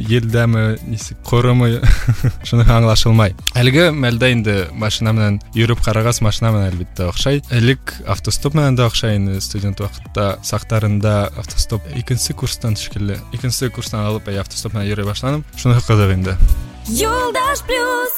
елдәме 0.10 0.64
нисек 0.86 1.22
ҡоромы 1.28 1.72
шуныһы 2.48 2.76
аңлашылмай 2.78 3.36
әлеге 3.58 3.90
мәлдә 3.96 4.32
инде 4.36 4.58
машина 4.74 5.16
менән 5.18 5.40
йөрөп 5.56 5.82
ҡарағас 5.86 6.22
машина 6.26 6.54
менән 6.56 6.72
әлбиттә 6.74 7.10
оҡшай 7.12 7.42
элек 7.58 7.96
автостоп 8.06 8.58
менән 8.60 8.78
дә 8.80 8.90
оҡшай 8.92 9.18
ине 9.20 9.40
студент 9.42 9.82
ваҡытта 9.82 10.28
саҡтарында 10.46 11.16
автостоп 11.42 11.88
икенсе 11.98 12.36
курстан 12.38 12.78
шикелле 12.96 13.20
икенсе 13.34 13.70
курстан 13.70 14.06
алып 14.06 14.28
әй 14.32 14.42
автостоп 14.44 14.76
менән 14.76 14.92
йөрөй 14.92 15.08
башланым 15.08 15.46
шуныһы 15.58 15.86
ҡыҙыҡ 15.88 16.14
инде 16.18 16.38
Юлдаш 16.90 17.62
плюс. 17.68 18.14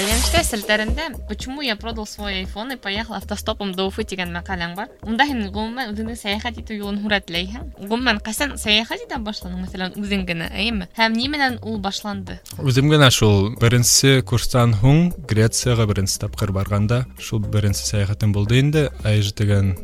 Бәйләнештә 0.00 0.42
селтәрендә 0.44 1.06
«Почему 1.28 1.60
я 1.60 1.74
продал 1.76 2.06
свой 2.06 2.42
iPhone 2.44 2.74
и 2.74 2.76
поехал 2.76 3.14
автостопом 3.14 3.72
до 3.74 3.86
Уфы» 3.88 4.04
тигән 4.04 4.30
мәҡәләң 4.32 4.76
бар. 4.76 4.88
Унда 5.02 5.26
һин 5.28 5.48
ғөмүмән 5.52 5.90
үҙеңдең 5.92 6.16
сәйәхәт 6.20 6.60
итеү 6.62 6.78
юлын 6.78 7.00
һүрәтләйһең. 7.02 7.66
Ғөмүмән 7.90 8.20
ҡасан 8.24 8.54
сәйәхәт 8.60 9.04
итә 9.08 9.18
башланың, 9.24 9.64
мәсәлән, 9.66 9.96
үҙең 10.00 10.24
генә, 10.28 10.48
әйеме? 10.52 10.88
Һәм 10.96 11.16
ни 11.16 11.28
менән 11.32 11.58
ул 11.64 11.80
башланды? 11.80 12.38
Үзем 12.60 12.88
генә 12.92 13.10
шул 13.10 13.52
беренсе 13.60 14.20
курстан 14.22 14.76
һуң 14.80 15.10
Грецияға 15.28 15.88
беренсе 15.90 16.24
тапҡыр 16.24 16.54
барғанда 16.56 17.04
шул 17.18 17.40
беренсе 17.40 17.88
сәйәхәтем 17.88 18.32
булды 18.36 18.60
инде. 18.60 18.88
АИЖ 19.04 19.34
дигән 19.40 19.76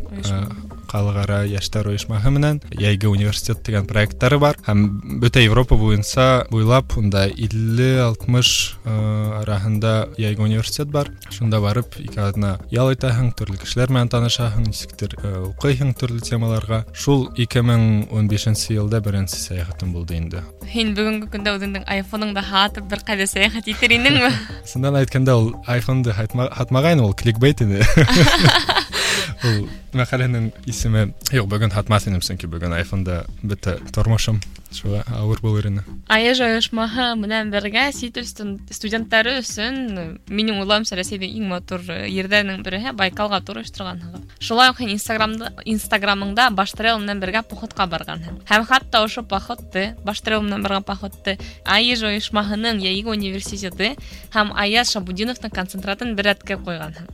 Ойошма. 0.91 0.91
э, 0.91 0.91
халыҡара 0.97 1.39
йәштәр 1.51 1.89
ойошмаһы 1.93 2.31
менән 2.31 2.61
Йәйге 2.73 3.09
университет 3.09 3.63
дигән 3.67 3.87
проекттары 3.87 4.39
бар 4.39 4.57
һәм 4.67 5.21
бөтә 5.21 5.43
Европа 5.45 5.77
буйынса 5.77 6.47
буйлап 6.51 6.97
унда 6.97 7.27
50-60 7.29 8.77
араһында 8.87 10.09
Йәйге 10.19 10.43
университет 10.43 10.89
бар. 10.91 11.11
Шунда 11.31 11.61
барып 11.61 11.97
ике 12.01 12.21
аҙна 12.21 12.59
ял 12.71 12.93
итәһең, 12.95 13.33
төрлө 13.37 13.59
кешеләр 13.61 13.91
менән 13.93 14.09
танышаһың, 14.09 14.67
нисектер 14.69 15.17
э, 15.23 15.33
уҡыйһың 15.51 15.93
төрлө 15.99 16.21
темаларға. 16.25 16.85
Шул 16.95 17.29
2015 17.37 18.71
йылда 18.77 19.01
беренсе 19.01 19.37
сәйәхәтем 19.37 19.93
булды 19.93 20.17
инде. 20.17 20.43
Һин 20.73 20.95
бүгенге 20.97 21.29
көндә 21.35 21.57
үҙеңдең 21.59 21.85
айфоныңды 21.87 22.43
һатып 22.47 22.89
бер 22.91 23.05
ҡайҙа 23.07 23.27
сәйәхәт 23.35 23.69
итер 23.75 23.97
инеңме? 23.99 24.33
Сындан 24.65 24.97
әйткәндә 25.03 25.37
ул 25.37 25.53
iPhone-ды 25.67 26.15
һатма- 26.17 26.51
һатмағайны, 26.57 27.03
ул 27.07 27.15
кликбейт 27.15 27.61
ине. 27.67 27.83
Ул 29.47 29.67
мәҡәләнең 29.97 30.51
исеме 30.69 31.09
юҡ, 31.33 31.49
бөгөн 31.49 31.73
һатмаҫ 31.75 32.09
инем, 32.11 32.23
сөнки 32.25 32.49
бөгөн 32.51 32.75
iPhone-да 32.81 33.25
бөтә 33.43 33.79
тормошом 33.95 34.41
шуға 34.77 35.05
ауыр 35.15 35.41
булыр 35.41 35.69
ине. 35.71 35.85
АЕЖ 36.13 36.41
ойошмаһы 36.45 37.15
менән 37.17 37.53
бергә 37.55 37.87
сит 37.95 38.17
ил 38.19 38.27
студен- 38.27 38.59
студенттары 38.69 39.39
өсөн 39.41 40.19
минең 40.29 40.61
уйлауымса 40.61 40.99
Рәсәйҙең 40.99 41.37
иң 41.39 41.49
матур 41.49 41.81
ерҙәренең 41.87 42.63
береһе 42.67 42.93
Байкалға 42.93 43.41
тур 43.47 43.63
ойошторғанһығыҙ. 43.63 44.23
Шулай 44.41 44.73
уҡ 44.75 44.83
һин 44.83 44.91
Инстаграмда 44.97 45.53
Инстаграмыңда 45.65 46.51
Баштрел 46.55 46.99
менән 47.01 47.23
бергә 47.23 47.45
походҡа 47.49 47.87
барғанһың. 47.89 48.43
Һәм 48.51 48.67
хатта 48.67 49.05
ошо 49.05 49.23
походты, 49.23 49.95
Баштрел 50.05 50.43
менән 50.43 50.67
барған 50.67 50.85
походты 50.85 51.39
АЕЖ 51.65 52.03
ойошмаһының 52.11 52.83
Йәйге 52.83 53.09
университеты 53.17 53.95
һәм 54.35 54.53
Аяз 54.53 54.91
Шабудиновтың 54.93 55.55
концентратын 55.55 56.17
бер 56.17 56.35
рәткә 56.35 56.59
ҡуйғанһың. 56.61 57.07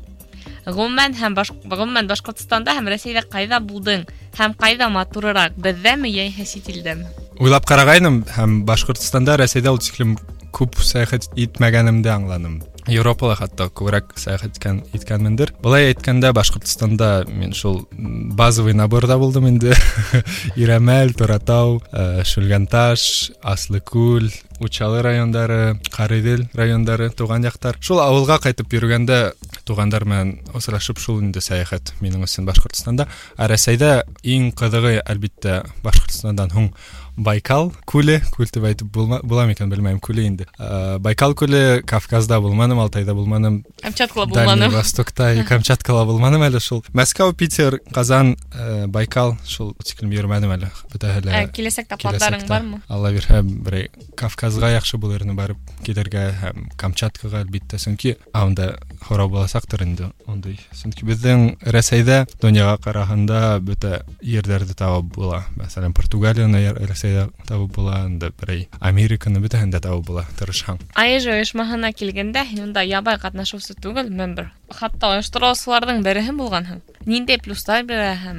Ғөмүмән 0.66 1.16
һәм 1.18 1.34
баш, 1.38 1.52
ғөмүмән 1.66 2.10
Башҡортостанда 2.10 2.76
һәм 2.78 2.90
Рәсәйҙә 2.92 3.24
ҡайҙа 3.32 3.62
булдың 3.64 4.04
һәм 4.38 4.54
ҡайҙа 4.60 4.88
матурыраҡ, 4.92 5.56
беҙҙәме 5.58 6.08
йәиһә 6.12 6.46
сит 6.46 6.68
илдәме? 6.72 7.08
Уйлап 7.40 7.66
ҡарағайным 7.66 8.22
һәм 8.36 8.62
Башҡортостанда, 8.68 9.38
Рәсәйҙә 9.42 9.72
ул 9.74 9.80
тиклем 9.82 10.16
күп 10.52 10.76
сәйәхәт 10.84 11.30
итмәгәнемде 11.40 12.12
аңланым. 12.12 12.60
Европала 12.90 13.36
хатта 13.38 13.68
күберәк 13.70 14.10
сәйәхәт 14.18 14.56
иткән 14.56 14.80
иткәнмендер. 14.96 15.52
Былай 15.62 15.92
әйткәндә 15.92 16.32
Башҡортостанда 16.34 17.10
мин 17.30 17.54
шул 17.54 17.84
м, 17.94 18.32
базовый 18.36 18.74
наборҙа 18.74 19.16
булдым 19.22 19.46
инде. 19.52 19.76
Иремәл, 20.58 21.14
Торатау, 21.14 21.78
э, 21.92 22.24
Шүлгәнташ, 22.26 23.04
Аслыкүл, 23.40 24.28
Учалы 24.62 25.00
райондары, 25.02 25.76
Ҡарыйҙел 25.90 26.44
райондары, 26.54 27.08
туған 27.10 27.46
яҡтар. 27.48 27.78
Шул 27.82 27.98
ауылға 28.02 28.38
ҡайтып 28.44 28.76
йөрөгәндә 28.76 29.18
туғандар 29.66 30.06
менән 30.06 30.34
осрашып 30.54 31.00
шул 31.02 31.18
инде 31.22 31.42
сәйәхәт 31.42 31.94
минең 32.04 32.26
өсөн 32.28 32.46
Башҡортостанда. 32.46 33.08
Ә 33.38 33.48
Рәсәйҙә 33.50 33.92
иң 34.22 34.52
ҡыҙығы 34.58 35.00
әлбиттә 35.02 35.62
Башҡортостандан 35.82 36.54
һуң 36.54 36.70
Байкал 37.16 37.72
күле, 37.86 38.22
күл 38.32 38.48
тип 38.48 38.64
әйтеп 38.64 38.88
булма- 38.88 39.20
була 39.22 39.44
микән 39.46 39.68
белмәйем, 39.68 39.98
күле 40.00 40.24
инде. 40.26 40.46
Ә, 40.58 40.98
Байкал 40.98 41.34
күле 41.34 41.82
Кавказда 41.84 42.40
булманым, 42.40 42.78
Алтайда 42.80 43.12
булманым, 43.14 43.64
Камчаткала 43.82 44.26
Дальний 44.26 44.44
булманым. 44.54 44.70
Востокта, 44.72 45.34
и 45.34 45.44
Камчаткала 45.44 46.04
булманым 46.06 46.40
әле 46.42 46.58
шул. 46.60 46.82
Мәскәү, 46.94 47.34
Питер, 47.34 47.80
Казан, 47.92 48.36
ә, 48.56 48.86
Байкал 48.86 49.36
шул 49.46 49.74
тиклем 49.84 50.10
йөрмәдем 50.10 50.50
әле. 50.56 50.70
Бөтәһе 50.90 51.20
лә 51.20 51.32
Ә, 51.32 51.52
Киләсәктә 51.52 51.98
пландарың 52.00 52.40
киләсәктә. 52.40 52.48
бармы? 52.48 52.80
Алла 52.88 53.12
бирһә, 53.12 53.42
берәй 53.62 53.90
Кавказга 54.16 54.70
яхшы 54.72 54.96
булыр 54.96 55.22
ине 55.22 55.34
барып 55.34 55.58
килергә 55.84 56.24
һәм 56.40 56.70
Камчаткага 56.78 57.44
әлбиттә, 57.44 57.76
сөнки 57.78 58.16
анда 58.32 58.78
һорау 59.08 59.28
буласаҡтыр 59.28 59.82
инде 59.82 60.10
ондай. 60.26 60.58
Сөнки 60.72 61.04
беҙҙең 61.04 61.58
Рәсәйҙә 61.60 62.26
донъяға 62.40 62.78
ҡараһында 62.80 63.60
бөтә 63.60 64.02
ерҙәрҙе 64.22 64.74
табып 64.74 65.12
була. 65.14 65.44
Мәсәлән, 65.58 65.92
Португалияны 65.92 66.56
яр- 66.62 66.78
Рәсәйҙә 67.06 67.28
табып 67.48 67.76
була, 67.76 68.02
инде 68.08 68.30
берәй 68.40 68.66
Американы 68.80 69.42
бөтәһен 69.42 69.70
дә 69.72 69.80
табып 69.84 70.06
була, 70.08 70.24
тырышһаң. 70.38 70.80
АЕЖ 70.98 71.28
ойошмаһына 71.34 71.92
килгәндә 71.94 72.44
һин 72.48 72.66
унда 72.68 72.82
ябай 72.86 73.18
ҡатнашыусы 73.22 73.76
түгел, 73.78 74.10
мембер. 74.10 74.50
Хатта 74.72 75.12
ойоштороусыларҙың 75.16 76.02
береһе 76.02 76.32
булғанһың. 76.36 76.80
Ниндәй 77.06 77.38
плюстар 77.42 77.84
бирә 77.86 78.14
һәм 78.22 78.38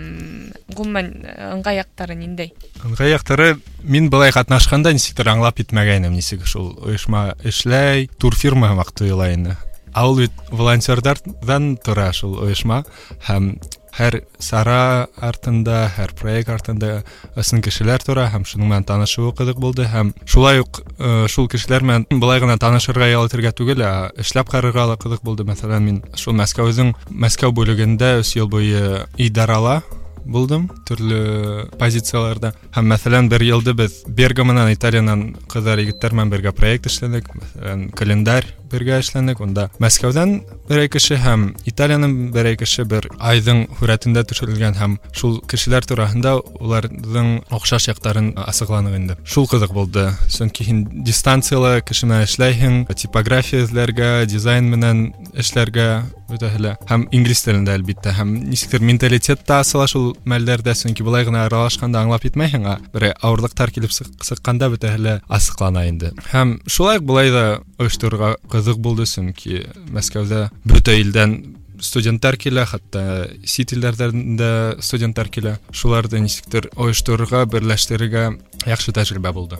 ғүмән 0.76 1.12
ыңғай 1.54 1.80
яҡтары 1.82 2.18
ниндәй? 2.18 2.54
Ыңғай 2.84 3.14
яҡтары 3.14 3.50
мин 3.84 4.10
былай 4.10 4.34
ҡатнашҡанда 4.36 4.94
нисектер 4.96 5.30
аңлап 5.34 5.62
итмәгәйнем, 5.64 6.16
нисек 6.16 6.48
шул 6.48 6.74
ойошма 6.82 7.36
эшләй, 7.44 8.10
турфирма 8.18 8.72
һымаҡ 8.74 8.94
тойола 8.98 9.30
ине. 9.36 9.58
Ә 9.94 10.08
ул 10.10 10.18
бит 10.18 10.34
волонтерҙарҙан 10.50 11.76
тора 11.86 12.10
шул 12.18 12.40
ойошма 12.42 12.82
һәм 13.28 13.54
һәр 13.98 14.20
сара 14.42 15.08
артында, 15.22 15.86
һәр 15.98 16.14
проект 16.18 16.50
артында 16.50 17.04
ысын 17.40 17.62
кешеләр 17.66 18.04
тора 18.06 18.28
һәм 18.34 18.46
шуның 18.50 18.72
менән 18.72 18.88
танышыуы 18.90 19.34
ҡыҙыҡ 19.38 19.60
булды 19.62 19.88
һәм 19.90 20.14
шулай 20.26 20.64
уҡ 20.64 20.82
э, 20.98 21.28
шул 21.30 21.50
кешеләр 21.52 21.86
менән 21.86 22.08
былай 22.22 22.42
ғына 22.44 22.58
танышырға 22.62 23.12
ял 23.12 23.30
итергә 23.30 23.54
түгел, 23.54 23.86
ә 23.86 24.12
эшләп 24.18 24.50
ҡарарға 24.54 24.90
ла 24.94 25.00
ҡыҙыҡ 25.02 25.22
булды. 25.26 25.46
Мәҫәлән, 25.46 25.84
мин 25.86 26.00
шул 26.18 26.38
Мәскәүҙең 26.40 26.96
Мәскәү 27.10 27.54
бүлегендә 27.54 28.18
өс 28.24 28.34
йыл 28.38 28.50
буйы 28.50 29.04
идарала 29.22 29.82
булдым 30.26 30.68
төрлө 30.88 31.68
позицияларда 31.80 32.54
һәм 32.76 32.90
мәҫәлән 32.94 33.30
бер 33.32 33.44
йылды 33.44 33.74
беҙ 33.78 33.96
Берга 34.08 34.46
менән 34.48 34.72
Италиянан 34.74 35.26
ҡыҙҙар 35.52 35.84
егеттәр 35.84 36.16
менән 36.16 36.32
бергә 36.34 36.54
проект 36.56 36.88
эшләнек 36.88 37.28
мәҫәлән 37.36 37.90
календарь 37.98 38.48
бергә 38.74 38.98
эшләнек 39.04 39.38
унда 39.44 39.68
Мәскәүҙән 39.84 40.32
берәй 40.70 40.90
кеше 40.90 41.20
һәм 41.22 41.44
Италиянан 41.70 42.32
берәй 42.34 42.58
кеше 42.58 42.86
бер 42.90 43.06
айҙың 43.22 43.68
һүрәтендә 43.78 44.24
төшөрөлгән 44.32 44.78
һәм 44.80 44.96
шул 45.14 45.36
кешеләр 45.52 45.86
тураһында 45.86 46.34
уларҙың 46.58 47.30
оҡшаш 47.54 47.88
яҡтарын 47.92 48.32
асыҡланыҡ 48.48 48.98
инде 48.98 49.18
шул 49.30 49.46
ҡыҙыҡ 49.52 49.76
булды 49.78 50.08
сөнки 50.34 50.66
һин 50.66 50.82
дистанцияла 51.06 51.76
кеше 51.86 52.10
менән 52.10 52.26
эшләйһең 52.26 52.80
типография 53.04 53.68
эҙләргә 53.68 54.10
дизайн 54.32 54.72
менән 54.74 55.06
эшләргә 55.38 55.88
бөтәһе 56.34 56.60
лә 56.66 56.72
һәм 56.90 57.04
инглиз 57.14 57.44
телендә 57.46 57.76
әлбиттә 57.78 58.14
һәм 58.18 58.32
нисектер 58.50 58.82
менталитет 58.82 59.44
та 59.46 59.60
асыла 59.62 59.86
шул 59.92 60.16
мәлдәрдә 60.26 60.74
сөнки 60.80 61.06
былай 61.06 61.28
ғына 61.28 61.44
аралашҡанда 61.46 62.02
аңлап 62.02 62.26
етмәйһең 62.26 62.66
ә 62.66 62.76
берәй 62.96 63.14
ауырлыҡтар 63.22 63.70
килеп 63.76 63.94
сыҡ- 63.94 64.24
сыҡҡанда 64.26 64.72
бөтәһе 64.74 64.98
лә 65.04 65.16
асыҡлана 65.30 65.86
инде 65.92 66.14
һәм 66.32 66.56
шулай 66.66 66.98
уҡ 67.02 67.06
былай 67.12 67.30
ҙа 67.36 67.46
ойошторорға 67.78 68.34
ҡыҙыҡ 68.58 68.80
булды 68.84 69.06
сөнки 69.10 69.64
Мәскәүҙә 69.94 70.48
бөтә 70.66 70.98
илдән 71.02 71.38
студенттар 71.84 72.38
килә 72.40 72.66
хатта 72.70 73.30
сит 73.46 73.74
илләрдән 73.76 74.38
дә 74.40 74.52
студенттар 74.82 75.30
килә 75.34 75.58
шуларда 75.72 76.22
нисектер 76.24 76.70
оештырырга 76.76 77.46
берләштерергә 77.50 78.30
яхшы 78.70 78.94
тәҗрибә 78.96 79.34
булды 79.36 79.60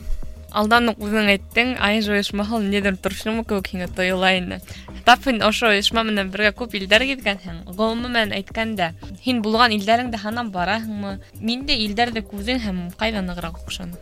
алдан 0.54 0.92
ук 0.92 1.02
үзең 1.02 1.30
әйттең 1.34 1.74
ай 1.82 2.00
оешмаһы 2.00 2.60
ниндидер 2.62 2.98
торышмы 3.02 3.44
кеүек 3.50 3.72
һиңә 3.74 3.88
тоела 3.98 4.34
инде 4.38 4.60
тап 5.06 5.26
һин 5.28 5.42
ошо 5.48 5.72
оешма 5.74 6.04
менән 6.06 6.30
бергә 6.34 6.54
күп 6.60 6.76
илдәр 6.78 7.08
гиҙгәнһең 7.10 7.64
ғөмүмән 7.80 8.36
әйткәндә 8.38 8.92
һин 9.26 9.42
булған 9.46 9.74
илдәреңдә 9.80 10.22
һанап 10.22 10.54
бараһыңмы 10.54 11.18
миндә 11.42 11.80
илдәрҙе 11.88 12.24
күҙең 12.30 12.62
һәм 12.68 12.84
ҡайҙа 13.02 13.26
нығыраҡ 13.26 13.64
оҡшаны 13.64 13.98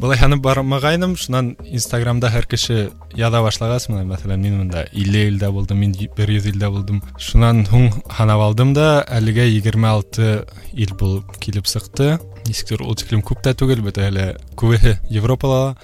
былай 0.00 0.18
һанып 0.20 0.42
бармағайным 0.44 1.14
шунан 1.16 1.54
инстаграмда 1.64 2.28
һәр 2.32 2.46
кеше 2.50 2.76
яҙа 3.16 3.40
башлағас 3.46 3.88
менә 3.88 4.04
мәҫәлән 4.10 4.42
мин 4.44 4.58
бында 4.60 4.84
илле 4.92 5.26
илдә 5.30 5.50
булдым 5.54 5.80
мин 5.80 5.94
бер 6.16 6.32
йөҙ 6.34 6.50
илдә 6.52 6.70
булдым 6.74 7.00
шунан 7.16 7.64
һуң 7.70 7.88
һанап 8.18 8.44
алдым 8.48 8.74
да 8.76 8.88
әлегә 9.18 9.48
егерме 9.48 9.88
алты 9.88 10.44
ил 10.74 10.92
булып 11.00 11.38
килеп 11.40 11.70
сыҡты 11.70 12.18
нисектер 12.46 12.82
ул 12.82 12.94
тиклем 12.98 13.22
күп 13.26 13.42
тә 13.44 13.54
түгел 13.58 13.82
бит 13.86 13.98
әле 13.98 14.26
күбеһе 14.58 14.96
европала 15.10 15.76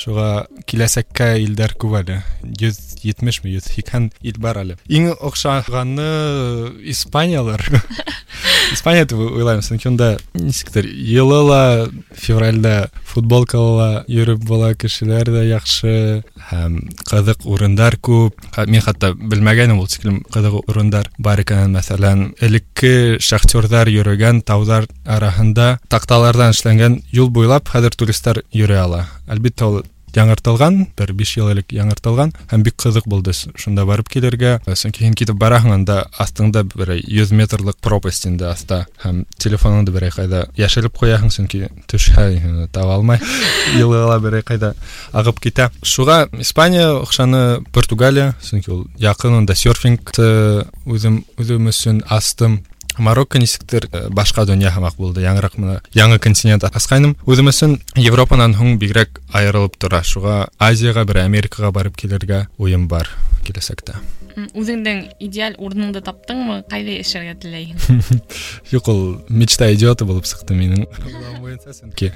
шуға 0.00 0.46
киләсәккә 0.70 1.32
илдәр 1.44 1.74
күп 1.80 1.98
әле 2.02 2.20
йөҙ 2.60 2.78
етмешме 3.06 3.52
йөҙ 3.54 3.70
һикһән 3.76 4.10
ил 4.22 4.40
бар 4.40 4.62
әле 4.64 4.78
иң 4.88 5.10
оҡшағаны 5.16 6.10
испаниялар 6.92 7.64
испания 8.72 9.04
дип 9.04 9.18
уйлайым 9.18 9.62
сөнки 9.64 9.88
унда 9.90 10.12
нисектер 10.34 10.86
йылы 10.86 11.40
ла 11.48 11.62
февралдә 12.14 12.88
футболкала 13.10 13.72
ла 13.80 13.88
йөрөп 14.08 14.44
була 14.46 14.72
кешеләр 14.78 15.30
ҙә 15.34 15.42
яҡшы 15.48 15.94
һәм 16.50 16.78
ҡыҙыҡ 17.10 17.46
урындар 17.50 17.96
күп 17.98 18.38
Ха- 18.54 18.66
мин 18.70 18.84
хатта 18.84 19.12
белмәгәнем 19.14 19.80
ул 19.82 19.88
тиклем 19.90 20.20
ҡыҙыҡ 20.32 20.60
урындар 20.70 21.10
бар 21.18 21.42
икәнен 21.42 21.74
мәҫәлән 21.76 22.24
элекке 22.46 23.18
шахтерҙар 23.20 23.90
йөрөгән 23.90 24.42
тауҙар 24.46 24.86
араһында 25.04 25.72
такталардан 26.05 26.53
эшленген 26.53 26.99
жол 27.09 27.31
бойлап 27.33 27.65
қазір 27.65 27.95
туристтар 27.97 28.43
жүре 28.53 28.77
ала. 28.77 29.07
Әлбетте 29.25 29.65
ол 29.65 29.77
жаңартылған 30.13 30.75
бер 30.95 31.13
биш 31.17 31.31
жыл 31.33 31.49
элек 31.49 31.71
жаңартылған 31.73 32.29
һәм 32.51 32.63
бик 32.63 32.75
кызык 32.77 33.07
булды. 33.09 33.33
Шунда 33.33 33.87
барып 33.89 34.11
килергә 34.13 34.59
э, 34.61 34.75
соң 34.77 34.93
кейін 34.93 35.15
китеп 35.17 35.39
бараһың 35.41 35.73
анда 35.73 35.95
астыңда 36.21 36.61
бір 36.69 36.93
йөз 36.99 37.33
метрлык 37.33 37.81
пропасть 37.81 38.27
инде 38.29 38.45
аста 38.51 38.85
һәм 39.01 39.23
телефоныңды 39.41 39.95
бер 39.95 40.05
кайда 40.13 40.45
яшереп 40.55 40.93
куяһың 40.93 41.33
чөнки 41.33 41.71
төшһә 41.89 42.27
э, 42.37 42.67
таба 42.71 42.99
алмай 42.99 43.19
йылыла 43.79 44.19
бер 44.21 44.43
кайда 44.45 44.75
агып 45.11 45.41
китә. 45.41 45.71
Шуға 45.81 46.27
испания 46.37 46.93
окшаны 46.93 47.65
португалия 47.73 48.35
чөнки 48.45 48.71
ул 48.71 48.85
якын 49.01 49.49
серфингты 49.55 50.67
үзем 50.85 51.23
үзем 51.41 51.73
өсөн 51.73 52.05
астым. 52.07 52.61
Марокко 52.98 53.38
нисектер 53.38 53.86
э, 53.92 54.08
башка 54.10 54.44
дөнья 54.44 54.72
һымаҡ 54.74 54.96
булды 54.98 55.22
яңыраҡ 55.24 55.54
мына 55.62 55.76
яңы 55.96 56.18
континент 56.20 56.64
асҡайным 56.68 57.14
үҙем 57.24 57.48
өсөн 57.52 57.78
европанан 57.96 58.54
һуң 58.58 58.76
бигерәк 58.82 59.20
айырылып 59.32 59.78
тора 59.80 60.02
шуға 60.04 60.48
азияға 60.58 61.06
бер 61.08 61.22
америкаға 61.22 61.70
барып 61.72 61.96
килергә 61.96 62.46
уйым 62.58 62.88
бар 62.88 63.08
киләсәктә 63.46 63.94
М, 64.36 64.46
үҙеңдең 64.54 64.98
идеаль 65.26 65.56
урыныңды 65.58 66.02
таптыңмы 66.06 66.60
ҡайҙа 66.70 66.98
йәшәргә 67.00 67.34
теләйһең 67.42 68.20
юҡ 68.76 68.90
ул 68.92 69.00
мечта 69.28 69.70
идиоты 69.74 70.04
булып 70.06 70.28
сыҡты 70.28 70.54
минең 70.54 70.84
Уйлауым 70.86 71.40
буйынса, 71.46 71.72
сөнки 71.74 72.12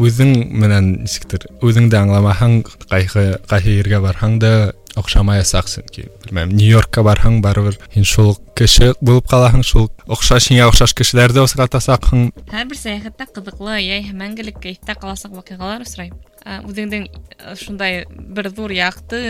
үҙең 0.00 0.34
менән 0.64 0.90
нисектер 1.04 1.46
үҙеңде 1.64 1.96
аңламаһаң 2.02 2.58
ҡайһы 2.90 3.24
ҡайһы 3.50 3.78
ергә 3.82 4.00
барһаң 4.04 4.38
да 4.40 4.52
оҡшамаясаҡ 5.00 5.70
сөнки 5.70 6.08
белмәм 6.24 6.52
нью 6.54 6.68
йоркка 6.76 7.02
барһаң 7.06 7.40
барыбер 7.42 7.80
һин 7.94 8.06
шул 8.06 8.34
уҡ 8.34 8.42
кеше 8.60 8.92
булып 9.00 9.26
ҡалаһың 9.32 9.64
шул 9.66 9.88
оҡшаш 10.06 10.50
һиңә 10.52 10.68
оҡшаш 10.70 10.94
кешеләрҙе 11.00 11.42
осратасаҡһың 11.42 12.28
һәр 12.52 12.68
бер 12.70 12.78
сәйәхәттә 12.78 13.26
ҡыҙыҡлы 13.34 13.80
йәиһә 13.80 14.14
мәңгелек 14.22 14.62
кәйефтә 14.62 14.94
ҡаласаҡ 15.02 15.34
ваҡиғалар 15.40 15.82
осрай 15.88 16.12
Ә, 16.44 16.58
үҙеңдең 16.68 17.06
ә, 17.08 17.54
шундай 17.56 18.02
бер 18.36 18.50
ҙур 18.52 18.72
яҡты 18.76 19.20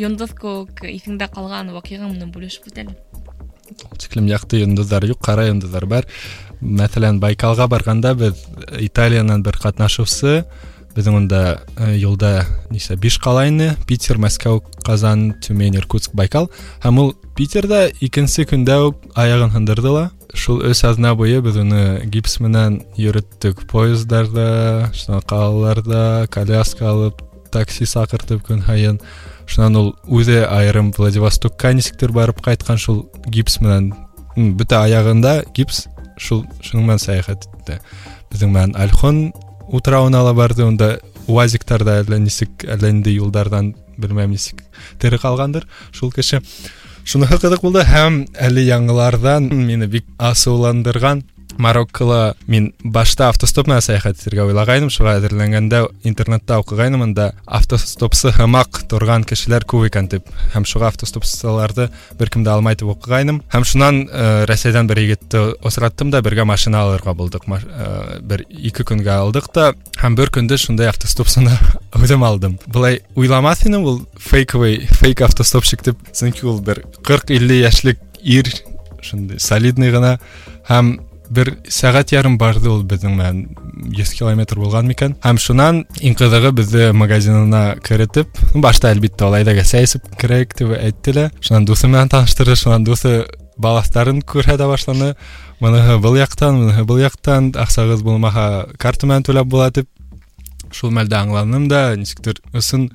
йондоҙ 0.00 0.30
кеүек 0.38 0.80
иҫеңдә 0.88 1.26
ҡалған 1.34 1.74
ваҡиға 1.74 2.08
менән 2.08 2.30
бүлешеп 2.32 2.70
үт 2.70 2.78
әле 2.80 2.94
тиклем 4.00 4.30
яҡты 4.30 4.62
йондоҙҙар 4.62 5.04
юҡ 5.10 5.20
ҡара 5.26 5.44
йондоҙҙар 5.50 5.84
бар 5.92 6.08
мәҫәлән 6.80 7.20
байкалға 7.20 7.68
барғанда 7.68 8.14
беҙ 8.16 8.40
италиянан 8.80 9.44
бер 9.44 9.60
ҡатнашыусы 9.60 10.38
біздің 10.95 11.17
онда 11.23 11.41
елда 11.77 12.45
несе 12.69 12.95
биш 12.95 13.17
қалайны 13.21 13.73
питер 13.87 14.19
мәскеу 14.21 14.61
қазан 14.85 15.31
түмен 15.43 15.77
иркутск 15.79 16.13
байкал. 16.13 16.49
Һәм 16.83 16.99
ул 17.01 17.13
питерда 17.37 17.87
икенче 17.99 18.45
көндә 18.49 18.79
үк 18.89 19.07
аягын 19.15 19.53
һындырдыла 19.55 20.09
шул 20.33 20.63
өс 20.65 20.83
азна 20.85 21.13
буе 21.15 21.41
без 21.41 21.57
уны 21.57 22.01
гипс 22.09 22.39
менән 22.41 22.81
йөреттек 22.97 23.65
поездарда 23.69 24.91
қалаларда 25.29 26.27
коляска 26.33 26.89
алып 26.89 27.21
такси 27.53 27.85
сақыртып 27.85 28.45
күн 28.47 28.63
һайын. 28.65 28.99
Шунан 29.45 29.75
ул 29.75 29.89
үзе 30.07 30.45
айрым 30.47 30.91
владивостокка 30.95 31.73
нисектер 31.73 32.13
барып 32.15 32.41
қайтқан 32.41 32.79
шул 32.79 33.05
гипс 33.27 33.59
менен 33.61 33.91
бөтә 34.57 34.79
аягында 34.87 35.43
гипс 35.53 35.85
шул 36.17 36.45
шуның 36.63 36.97
саяхат 36.97 37.43
сәяхәт 37.43 37.47
итте. 37.59 37.79
Мен 38.33 38.53
белән 38.53 38.75
альхон 38.79 39.19
утрауналар 39.67 40.35
барды 40.35 40.63
онда 40.65 40.99
уазиктарда 41.27 41.99
айланисик 42.01 42.65
айланди 42.67 43.17
жолдардан 43.17 43.73
билбейм 43.97 44.33
эсик 44.33 44.63
тери 44.99 45.19
қалғандар. 45.21 45.67
Ушул 45.91 46.11
кеше 46.11 46.41
шуну 47.05 47.27
кызык 47.27 47.61
болды. 47.61 47.83
Һәм 47.87 48.25
әлі 48.33 48.65
яңылардан 48.67 49.49
мені 49.53 49.87
бик 49.87 50.07
асыуландырған 50.17 51.23
мароккола 51.57 52.35
мен 52.47 52.73
башта 52.83 53.29
автостопна 53.29 53.79
саяхаттерге 53.81 54.43
ойлагайным 54.43 54.91
шуга 54.93 55.17
әзерләнгәндә 55.17 55.85
интернетта 56.03 56.59
окугайнымын 56.61 57.13
да 57.17 57.31
автостопсы 57.45 58.31
хамақ 58.35 58.83
тұрған 58.91 59.25
кешеләр 59.27 59.65
көп 59.65 59.87
екен 59.89 60.09
деп 60.11 60.29
һәм 60.53 60.67
шуга 60.69 60.91
автостопсыларды 60.91 61.89
беркем 62.19 62.45
дә 62.45 62.53
алмайтып 62.53 62.83
дип 62.83 62.97
окугайным 62.97 63.41
һәм 63.53 63.65
шуннан 63.67 64.01
э, 64.07 64.45
рәсәйдән 64.49 64.87
бер 64.89 64.99
егетте 65.03 65.41
осраттым 65.63 66.11
да 66.11 66.21
бірге 66.21 66.43
машина 66.43 66.83
алырга 66.83 67.13
булдык. 67.13 67.47
Э, 67.47 68.19
бер 68.21 68.45
ике 68.49 68.83
көнгә 68.83 69.15
алдык 69.23 69.49
та 69.53 69.73
һәм 70.01 70.17
бір 70.19 70.31
күнді 70.33 70.57
шундай 70.57 70.89
автостопсыны 70.91 71.55
үзем 71.95 72.23
алдым. 72.23 72.59
Былай 72.67 73.01
уйламас 73.15 73.63
идем 73.65 73.83
ул 73.83 74.01
фейковый 74.17 74.87
фейк 74.99 75.21
автостопщик 75.21 75.83
деп 75.83 75.97
чөнки 76.13 76.45
ул 76.45 76.61
бер 76.61 76.83
кырк 77.03 77.31
илле 77.31 77.61
яшьлек 77.61 77.99
ир 78.21 78.49
шундый 79.01 79.39
солидный 79.39 79.91
ғана 79.91 80.17
һәм 80.67 80.99
бер 81.34 81.50
сәғәт 81.68 82.14
ярым 82.14 82.38
барды 82.40 82.70
ул 82.72 82.84
беҙҙең 82.88 83.16
менән 83.18 83.40
100 83.96 84.12
километр 84.16 84.60
булған 84.62 84.88
микән 84.88 85.16
һәм 85.24 85.40
шунан 85.42 85.82
иң 86.00 86.16
ҡыҙығы 86.18 86.52
беҙҙе 86.56 86.86
магазинына 86.96 87.62
керетеп 87.84 88.40
башта 88.54 88.92
әлбиттә 88.94 89.28
ул 89.28 89.36
әйҙәгә 89.40 89.66
сәй 89.68 89.88
эсеп 89.88 90.08
керәйек 90.20 90.56
тип 90.56 90.72
әйтте 90.78 91.14
лә 91.18 91.26
шунан 91.44 91.68
дуҫы 91.68 91.90
менән 91.92 92.12
таныштырҙы 92.14 92.56
шунан 92.62 92.88
дуҫы 92.88 93.14
балаҫтарын 93.60 94.22
күрһәтә 94.24 94.70
башланы 94.70 95.12
мыныһы 95.60 95.98
был 96.02 96.16
яҡтан 96.16 96.62
мыныһы 96.62 96.84
был 96.88 97.02
яҡтан 97.02 97.52
аҡсағыҙ 97.58 98.04
булмаһа 98.06 98.48
карта 98.78 99.10
менән 99.10 99.26
түләп 99.28 99.50
була 99.52 99.70
тип 99.74 99.88
шул 100.72 100.92
мәлдә 100.94 101.24
аңланым 101.24 101.68
да 101.68 101.90
нисектер 101.96 102.40
ысын 102.54 102.88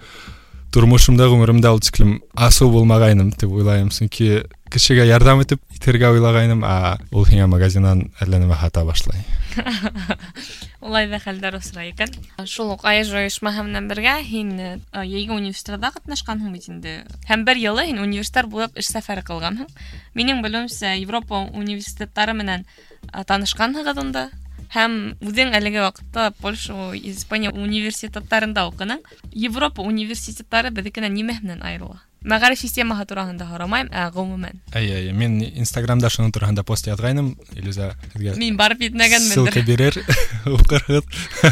тормошомда 0.74 1.28
ғүмеремдә 1.30 1.70
ул 1.76 1.82
тиклем 1.86 2.18
асыу 2.34 2.72
булмағайным 2.74 3.30
дип 3.38 3.52
уйлайым 3.54 3.92
сөнки 3.94 4.42
кешегә 4.74 5.06
ярҙам 5.06 5.44
итеп 5.44 5.62
итергә 5.78 6.10
уйлағайным 6.16 6.64
а 6.66 6.98
ул 7.14 7.28
һиңә 7.30 7.46
магазиннан 7.52 8.08
әллә 8.24 8.42
нәмә 8.42 8.58
һата 8.58 8.82
башлай 8.88 9.22
Улай 10.84 11.08
ҙа 11.08 11.20
хәлдәр 11.22 11.60
осрай 11.60 11.94
икән. 11.94 12.12
Шул 12.50 12.74
уҡ 12.74 12.82
АЭЖ 12.90 13.14
ойошмаһы 13.22 13.64
менән 13.70 13.86
бергә 13.88 14.18
һин 14.26 14.50
э, 14.60 14.72
йәйге 15.00 15.32
университетта 15.38 15.94
ҡатнашҡанһың 15.96 16.52
бит 16.58 16.68
инде. 16.68 16.96
Һәм 17.30 17.46
бер 17.48 17.62
йылы 17.62 17.86
һин 17.88 18.02
университет 18.04 18.50
буйлап 18.52 18.76
эш 18.76 18.90
сәфәре 18.92 19.24
ҡылғанһың. 19.24 19.70
Минең 20.18 20.42
белеүемсә, 20.44 20.92
Европа 21.00 21.46
университеттары 21.54 22.36
менән 22.36 22.66
э, 22.66 23.24
танышҡанһығыҙ 23.30 24.02
унда. 24.04 24.26
Һәм 24.74 24.94
үҙең 25.22 25.54
әлеге 25.54 25.84
ваҡытта 25.84 26.32
Польша, 26.42 26.74
Испания 26.98 27.52
университеттарында 27.54 28.66
уҡының. 28.72 29.04
Европа 29.34 29.86
университеттары 29.86 30.72
беҙҙекенән 30.74 31.14
нимә 31.14 31.38
менән 31.44 31.62
айырыла? 31.62 32.02
Мәғариф 32.24 32.62
системаһы 32.62 33.04
тураһында 33.04 33.46
һорамайым, 33.50 33.90
ә 33.92 34.08
ғөмүмән. 34.16 34.62
Әйе, 34.80 34.96
әйе. 34.96 35.12
Мин 35.12 35.42
Инстаграмда 35.44 36.08
шуның 36.08 36.32
тураһында 36.32 36.64
пост 36.64 36.88
яҙғайным. 36.88 37.34
Илюза 37.60 37.90
һеҙгә 38.14 38.38
Мин 38.40 38.56
барып 38.56 38.80
ссылка 38.80 38.88
етмәгәнмендер. 38.88 39.66
бирер, 39.68 39.98
уҡырһығыҙ, 40.48 41.04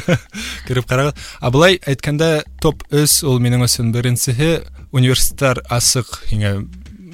кереп 0.70 0.88
ҡарағыҙ. 0.88 1.20
Ә 1.44 1.52
былай 1.52 1.76
әйткәндә, 1.84 2.32
топ 2.64 2.88
өс 2.90 3.20
ул 3.28 3.44
минең 3.44 3.68
өсөн 3.68 3.92
беренсеһе 3.92 4.64
университеттар 4.96 5.60
асыҡ 5.68 6.08
һиңә 6.32 6.54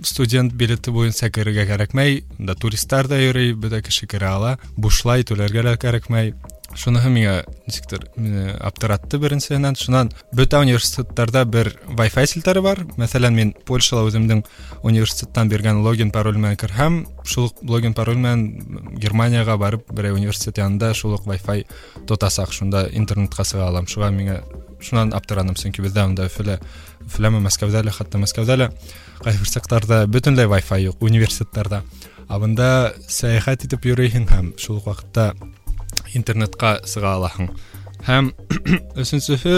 студент 0.04 0.54
билеты 0.54 0.92
буйынса 0.92 1.30
керергә 1.30 1.68
кәрәкмәй, 1.70 2.24
да 2.40 2.56
туристар 2.56 3.08
да 3.08 3.20
йөрөй, 3.22 3.54
бөтә 3.54 3.82
кеше 3.86 4.08
керә 4.08 4.36
ала, 4.38 4.58
бушлай 4.78 5.28
түләргә 5.28 5.66
лә 5.70 5.78
кәрәкмәй. 5.82 6.36
шуныһы 6.76 7.10
миңа 7.10 7.34
нисектер 7.66 8.04
мине 8.20 8.52
аптыратты 8.60 9.20
беренсеһенән 9.22 9.78
шунан 9.80 10.12
бөтә 10.36 10.60
университеттарда 10.66 11.46
бер 11.48 11.72
wi-fi 11.88 12.26
селтәре 12.28 12.62
бар 12.62 12.84
мәсәлән 13.00 13.38
мин 13.38 13.54
польшала 13.68 14.04
үземнең 14.10 14.44
университеттан 14.84 15.50
биргән 15.50 15.82
логин 15.86 16.12
пароль 16.12 16.38
менән 16.38 16.60
керһәм 16.60 17.00
шул 17.24 17.48
ук 17.50 17.64
логин 17.64 17.96
пароль 17.98 18.20
менән 18.20 19.00
германияга 19.00 19.58
барып 19.58 19.88
берәй 19.94 20.18
университет 20.18 20.60
янында 20.60 20.94
шул 20.94 21.16
ук 21.16 21.26
wi-fi 21.30 21.66
тотасак 22.06 22.52
шунда 22.54 22.88
интернетка 22.92 23.48
сыга 23.48 23.70
алам 23.72 23.88
шуга 23.88 24.12
миңа 24.12 24.42
шунан 24.82 25.16
аптырадым 25.16 25.56
сөнки 25.58 25.82
бездә 25.82 26.06
монда 26.06 26.28
өфөлә 26.28 26.60
өфөләме 27.08 27.42
мәскәүдә 27.48 27.86
лә 27.88 27.96
хәтта 27.96 28.20
мәскәүдә 28.22 28.58
лә 28.60 28.72
кайбер 29.24 29.50
сәктарда 29.50 30.04
бөтенләй 30.12 30.50
wi-fi 30.52 30.82
юк 30.88 31.02
университеттарда 31.04 31.84
ә 32.28 32.40
бында 32.42 32.70
сәяхәт 33.08 33.68
итеп 33.68 33.88
йөрөйһең 33.90 34.28
һәм 34.32 34.52
шул 34.62 34.82
ук 34.82 34.90
вакытта 34.92 35.32
интернетка 36.18 36.78
сыга 36.86 37.16
алаһың 37.18 37.50
һәм 38.08 38.32
өченчеһе 39.02 39.58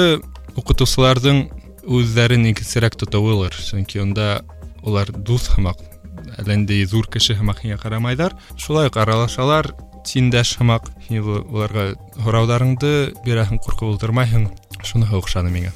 укытучыларның 0.59 1.43
үзләрен 1.89 2.47
игезрәк 2.51 2.97
тотуылыр 3.01 3.55
чөнки 3.55 4.01
онда 4.03 4.41
улар 4.83 5.11
дус 5.11 5.49
һымак 5.55 5.81
әлләндәй 6.39 6.87
зур 6.89 7.07
кеше 7.11 7.35
һымак 7.39 7.63
һиңа 7.65 7.79
карамайҙар 7.81 8.35
шулай 8.57 8.89
ук 8.91 8.99
аралашалар 9.01 9.71
тиңдәш 10.07 10.55
һымак 10.59 10.89
һин 11.07 11.23
уларға 11.25 11.91
һорауҙарыңды 12.25 12.93
бирәһең 13.25 13.61
ҡурҡып 13.65 13.93
ултырмайһың 13.93 14.49
шуныһы 14.83 15.19
оҡшаны 15.19 15.53
миңә 15.53 15.73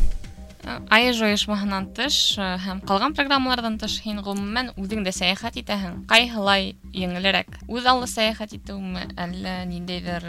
айж 0.90 1.22
ойошмаһынан 1.26 1.90
тыш 1.98 2.38
э, 2.40 2.56
һәм 2.64 2.82
калган 2.88 3.16
программалардан 3.18 3.78
тыш 3.82 4.00
һин 4.06 4.22
ғөмүмән 4.24 4.74
үҙең 4.80 5.04
дә 5.08 5.12
сәйәхәт 5.16 5.58
итәһең 5.60 6.04
ҡайһылай 6.12 6.74
еңелерәк 6.96 7.60
үҙ 7.68 7.90
аллы 7.92 8.08
сәйәхәт 8.08 8.56
итеүме 8.60 9.08
әллә 9.20 9.56
ниндәйҙер 9.68 10.28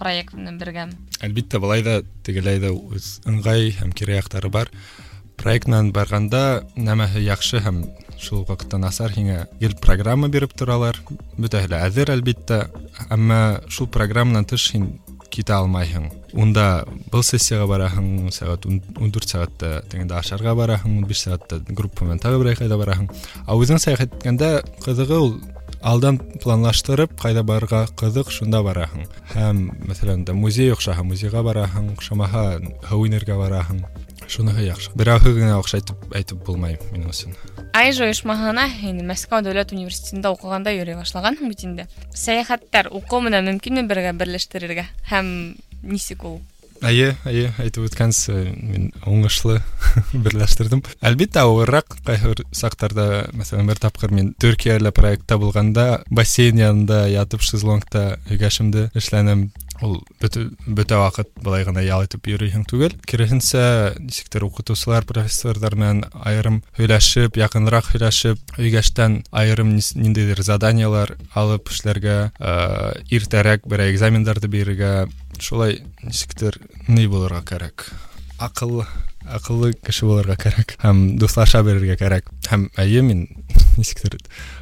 проект 0.00 0.34
менән 0.34 0.58
бергәме 0.62 0.98
әлбиттә 1.22 1.62
былай 1.62 1.86
да 1.86 2.00
тегеләй 2.26 2.62
ҙә 2.64 2.72
үҙ 2.74 3.10
ыңғай 3.30 3.70
һәм 3.78 3.94
кире 3.96 4.18
яҡтары 4.18 4.50
бар 4.50 4.72
проект 5.38 5.70
менән 5.70 5.92
барғанда 5.94 6.42
нәмәһе 6.74 7.22
яҡшы 7.28 7.62
һәм 7.62 7.84
шул 8.18 8.46
ваҡытта 8.48 8.80
насар 8.80 9.12
һиңә 9.14 9.44
гел 9.60 9.76
программа 9.82 10.28
биреп 10.32 10.56
торалар 10.56 10.98
бөтәһе 11.38 11.70
лә 11.72 11.82
әҙер 11.86 12.14
әлбиттә 12.16 12.62
әммә 13.12 13.40
шул 13.68 13.90
программанан 13.92 14.48
тыш 14.48 14.70
һин 14.74 14.94
китә 15.30 15.60
алмайһың 15.60 16.08
унда 16.34 16.84
был 17.12 17.24
сессияға 17.26 17.66
бараһың 17.72 18.30
сәғәт 18.36 18.68
ун 18.70 19.10
дүрт 19.14 19.34
сәғәттә 19.34 19.72
тегендә 19.90 20.20
ашарға 20.20 20.54
бараһың 20.58 21.00
ун 21.00 21.10
биш 21.10 21.26
сәғәттә 21.26 21.60
группа 21.74 22.06
менән 22.06 22.22
тағы 22.22 22.40
берәй 22.42 22.60
ҡайҙа 22.62 22.80
бараһың 22.80 23.10
ә 23.46 23.58
үҙең 23.58 23.82
сәйәхәт 23.82 24.16
иткәндә 24.18 24.50
ҡыҙығы 24.86 25.20
ул 25.26 25.36
алдан 25.86 26.18
планлаштырып 26.42 27.14
ҡайҙа 27.20 27.44
барырға 27.46 27.84
ҡыҙыҡ 28.00 28.32
шунда 28.34 28.62
бараһың 28.66 29.06
һәм 29.34 29.62
мәҫәлән 29.90 30.24
дә 30.26 30.34
музей 30.34 30.72
оҡшаһа 30.74 31.04
музейға 31.06 31.44
бараһың 31.46 31.92
оҡшамаһа 31.94 32.44
һыу 32.90 33.06
инергә 33.06 33.36
бараһың 33.38 33.84
шуныһы 34.26 34.66
яҡшы 34.66 34.94
берәүһе 34.98 35.32
генә 35.36 35.58
оҡшайтып 35.60 36.16
әйтеп 36.18 36.42
булмай 36.46 36.78
минең 36.90 37.12
өсөн 37.12 37.36
айж 37.76 38.00
ойошмаһына 38.02 38.66
һин 38.80 39.02
мәскәү 39.06 39.44
дәүләт 39.46 39.74
университетында 39.76 40.32
уҡығанда 40.34 40.74
йөрөй 40.74 40.98
башлағанһың 40.98 41.52
бит 41.52 41.64
инде 41.68 41.86
сәйәхәттәр 42.24 42.90
уҡыу 42.98 43.22
менән 43.28 43.50
мөмкинме 43.52 43.86
бергә 43.90 44.16
берләштерергә 44.18 44.88
һәм 45.12 45.30
нисек 45.82 46.24
ул 46.24 46.40
Әйе, 46.84 47.14
әйе, 47.24 47.50
әйтеп 47.62 47.86
үткәнсе, 47.86 48.34
мин 48.52 48.90
уңышлы 49.08 49.56
берләштердем. 50.26 50.82
Әлбиттә, 51.00 51.46
ауырыраҡ 51.46 51.96
ҡайһы 52.04 52.34
саҡтарда, 52.56 53.06
мәсәлән, 53.36 53.70
бер 53.70 53.80
тапҡыр 53.80 54.12
мин 54.12 54.34
Төркиәлә 54.42 54.92
проектта 54.96 55.38
булғанда, 55.40 55.86
бассейн 56.12 56.60
янында 56.60 57.06
ятып 57.08 57.44
шезлонгта 57.46 58.18
һөйгәшемде 58.28 58.90
эшләнем 58.98 59.48
ул 59.84 59.98
бөтә 60.22 60.46
бөтә 60.66 60.98
вакыт 61.00 61.30
былай 61.42 61.64
гына 61.68 61.82
ял 61.84 62.04
итеп 62.06 62.28
йөрөйһең 62.30 62.64
түгел 62.70 62.94
киреһенсә 63.08 63.96
нисектер 64.00 64.46
укытыусылар 64.46 65.04
профессорҙар 65.08 65.76
менән 65.76 66.02
айырым 66.16 66.62
һөйләшеп 66.78 67.36
якынраҡ 67.40 67.90
һөйләшеп 67.92 68.56
өйгәштән 68.56 69.20
айырым 69.32 69.76
ниндәйҙер 69.76 70.42
заданиялар 70.46 71.16
алып 71.34 71.72
эшләргә 71.74 72.16
иртәрәк 73.12 73.68
берәй 73.68 73.92
экзамендарҙы 73.94 74.50
бирергә 74.52 74.92
шулай 75.40 75.82
нисектер 76.02 76.60
ни 76.88 77.06
булырға 77.10 77.44
кәрәк 77.52 77.90
акыллы 78.40 78.86
акыллы 79.26 79.72
кеше 79.84 80.06
булырға 80.08 80.36
кәрәк 80.40 80.76
һәм 80.82 81.06
дуҫлаша 81.20 81.62
белергә 81.66 81.98
кәрәк 82.00 82.30
һәм 82.50 82.68
әйе 82.80 83.02
мин 83.02 83.26
есіктер 83.79 84.17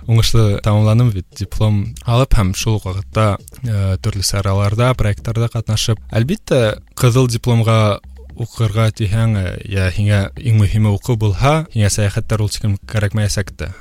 оңғышты 0.07 0.59
тамамладым 0.65 1.09
ведь 1.15 1.27
диплом 1.39 1.81
алып 2.05 2.35
һәм 2.37 2.53
шул 2.57 2.77
ук 2.79 2.85
вакытта 2.89 3.37
ә, 3.63 3.95
э, 3.95 3.97
төрле 4.03 4.23
сараларда 4.23 4.93
проекттарда 4.99 5.49
катнашып 5.53 5.99
әлбәттә 6.11 6.79
кызыл 6.99 7.27
дипломга 7.27 7.99
укырга 8.35 8.89
тиһәң 8.95 9.35
э, 9.39 9.45
я 9.65 9.89
һиңә 9.91 10.21
иң 10.37 10.61
мөһиме 10.63 10.93
уку 10.95 11.17
булһа 11.19 11.65
һиңә 11.73 11.91
сәяхәттәр 11.97 12.45
ул 12.45 12.53
кем 12.55 12.77
кәрәкмәясәк 12.89 13.53
тә 13.59 13.73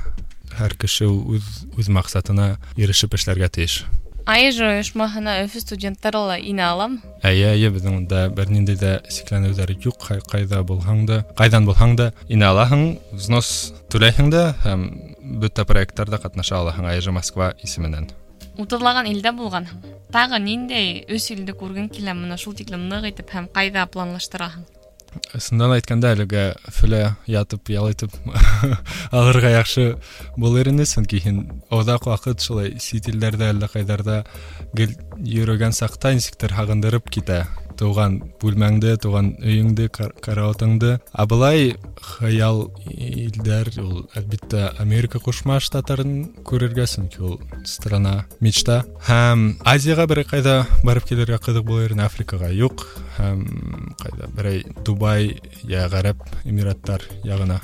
һәр 0.58 0.74
кеше 0.80 1.06
үз 1.06 1.64
үз 1.78 1.88
максатына 1.92 2.56
ирешеп 2.76 3.14
эшләргә 3.14 3.50
тиеш 3.54 3.82
Айжы 4.28 4.66
ойышмаһына 4.66 5.38
өфө 5.46 5.62
студенттары 5.62 6.20
ла 6.20 6.34
инә 6.36 6.66
алам. 6.68 6.98
Әйе, 7.24 7.46
әйе, 7.54 7.70
безнең 7.72 7.94
монда 7.94 8.26
бер 8.28 8.50
дә 8.76 8.90
сикләнеүләр 9.08 9.72
юк. 9.80 10.04
Кайда 10.28 10.60
булһаң 10.68 11.06
да, 11.08 11.22
кайдан 11.38 11.64
булһаң 11.64 11.96
да 11.96 12.10
инә 12.28 12.50
алаһың, 12.52 12.82
взнос 13.16 13.72
түләйһең 13.88 14.28
дә 14.28 14.42
һәм 14.66 14.84
бөтә 15.43 15.65
проекттарда 15.69 16.19
ҡатнаша 16.23 16.59
алаһың 16.61 16.89
айж 16.93 17.09
москва 17.15 17.53
исеменән 17.63 18.09
утыҙлаған 18.59 19.09
илдә 19.09 19.33
булғанһың 19.39 19.89
тағы 20.13 20.39
ниндәй 20.43 21.03
өс 21.15 21.31
илде 21.33 21.55
күргең 21.57 21.89
килә 21.93 22.13
мына 22.17 22.37
шул 22.37 22.53
тиклем 22.57 22.87
ныҡ 22.91 23.09
итеп 23.13 23.33
һәм 23.33 23.49
ҡайҙа 23.55 23.87
планлаштыраһың 23.95 24.65
ысындан 25.37 25.73
әйткәндә 25.75 26.11
әлегә 26.15 26.43
Өфөлә 26.69 27.01
ятып 27.29 27.69
ял 27.73 27.89
итеп 27.91 28.13
алырға 29.17 29.51
яҡшы 29.53 29.85
булыр 30.37 30.71
ине 30.71 30.85
сөнки 30.89 31.21
һин 31.23 31.41
оҙаҡ 31.73 32.07
ваҡыт 32.09 32.45
шулай 32.45 32.75
сит 32.81 33.09
илдәрҙә 33.11 33.51
әллә 33.53 33.69
ҡайҙарҙа 33.73 34.19
гел 34.77 34.95
йөрөгән 35.21 35.75
саҡта 35.77 36.13
нисектер 36.17 36.55
һағындырып 36.57 37.09
китә 37.13 37.43
туған 37.78 38.18
бөлмеңді 38.42 38.96
туған 39.02 39.32
үйіңді 39.38 39.88
караотаңды 40.24 40.96
а 41.12 41.26
былай 41.30 41.76
хаял 42.02 42.68
илдер 42.90 43.70
ол 43.82 44.04
әлбетте 44.18 44.66
америка 44.82 45.20
кошма 45.22 45.60
штаттарын 45.62 46.44
көрерге 46.48 46.86
чөнки 46.90 47.22
ол 47.22 47.38
страна 47.64 48.26
мечта. 48.40 48.82
Һәм 49.08 49.58
азияға 49.66 50.08
бір 50.10 50.24
қайда 50.28 50.56
барып 50.84 51.08
килергә 51.10 51.40
кызык 51.44 51.66
булыр 51.66 51.96
африкаға 52.04 52.50
юк 52.54 52.86
һәм 53.18 53.44
Қайда 53.98 54.28
берәй 54.36 54.64
дубай 54.86 55.38
я 55.66 55.88
гарәп 55.92 56.22
эмираттар 56.44 57.02
яғына 57.26 57.60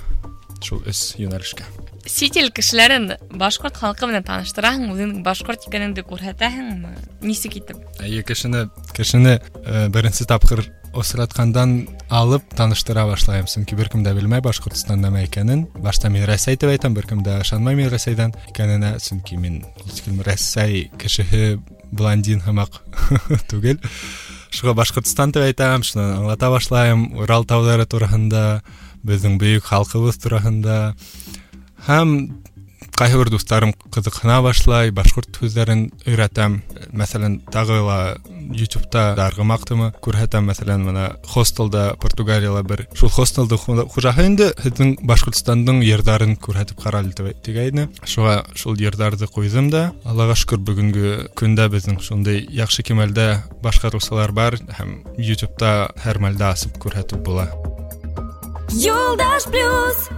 шул 0.65 0.82
өс 0.89 1.13
йүнәлешкә 1.19 1.67
сит 2.10 2.38
ил 2.39 2.49
кешеләрен 2.56 3.12
башҡорт 3.39 3.78
халҡы 3.80 4.10
менән 4.10 4.25
таныштыраһың 4.28 4.91
үҙеңдең 4.93 5.23
башҡорт 5.23 5.67
икәнеңде 5.69 6.04
күрһәтәһеңме 6.08 6.95
нисек 7.21 7.60
итеп 7.62 8.02
әйе 8.02 8.23
кешене 8.23 8.67
кешене 8.97 9.39
э, 9.39 9.88
беренсе 9.93 10.25
тапҡыр 10.30 10.65
осратҡандан 10.97 11.75
алып 12.10 12.45
таныштыра 12.58 13.06
башлайым 13.10 13.47
сөнки 13.47 13.78
бер 13.78 13.91
кем 13.93 14.04
дә 14.06 14.15
белмәй 14.17 14.41
башҡортостан 14.45 15.04
нәмә 15.04 15.28
икәнен 15.28 15.67
башта 15.84 16.10
мин 16.10 16.25
рәсәй 16.30 16.58
итеп 16.58 16.73
әйтәм 16.73 16.97
бер 16.97 17.06
кем 17.10 17.21
дә 17.25 17.39
ышанмай 17.43 17.78
мин 17.78 17.91
рәсәйҙән 17.93 18.34
икәненә 18.49 18.95
сөнки 19.04 19.38
мин 19.38 19.62
рәсәй 20.25 20.88
кешеһе 20.97 21.60
блондин 21.91 22.41
һымаҡ 22.45 22.82
түгел 23.52 23.78
шуға 24.54 24.73
башҡортостан 24.82 25.34
тип 25.36 25.45
әйтәм 25.45 25.86
шунан 25.86 26.15
аңлата 26.17 26.49
башлайым 26.54 27.06
урал 27.21 27.45
тауҙары 27.49 27.86
тураһында 27.89 28.43
біздің 29.05 29.38
бүйік 29.43 29.69
халқыбыз 29.69 30.21
турасында 30.23 30.79
һәм 31.88 32.17
кайсы 32.95 33.19
бир 33.19 33.31
дустарым 33.31 33.73
кызыксына 33.90 34.38
башлай 34.45 34.93
башкорт 34.95 35.35
сүздөрүн 35.40 35.88
үйрөтөм 36.07 36.61
мәсәлән 36.95 37.40
тагы 37.51 37.81
ла 37.83 37.99
ютубта 38.55 39.14
даргы 39.19 39.43
мактымы 39.43 39.90
күрһәтәм 40.05 40.47
мына 40.47 41.17
хостелда 41.27 41.97
португалияла 42.01 42.62
бир 42.62 42.87
шул 42.95 43.11
хостелды 43.11 43.59
хужасы 43.59 44.27
инде 44.27 44.53
һездин 44.62 44.97
башкортстандын 45.03 45.83
жердарын 45.83 46.37
күрһәтеп 46.37 46.81
каралды 46.83 47.35
дегәйне 47.45 47.88
шуга 48.05 48.45
шул 48.55 48.77
жердарды 48.77 49.27
куйдым 49.27 49.71
да 49.71 49.93
аллага 50.05 50.38
шүкүр 50.38 50.62
бүгүнкү 50.62 51.35
көндө 51.35 51.69
биздин 51.75 51.99
шундай 52.01 52.47
яхшы 52.49 52.87
кемелдә 52.87 53.43
башкаруучылар 53.62 54.33
бар 54.33 54.61
һәм 54.79 55.01
ютубта 55.19 55.90
һәр 56.05 56.23
мәлдә 56.23 56.55
асып 56.55 56.79
күрһәтеп 56.79 57.25
була. 57.27 57.51
Юлдаш 58.73 59.45
плюс 59.45 60.10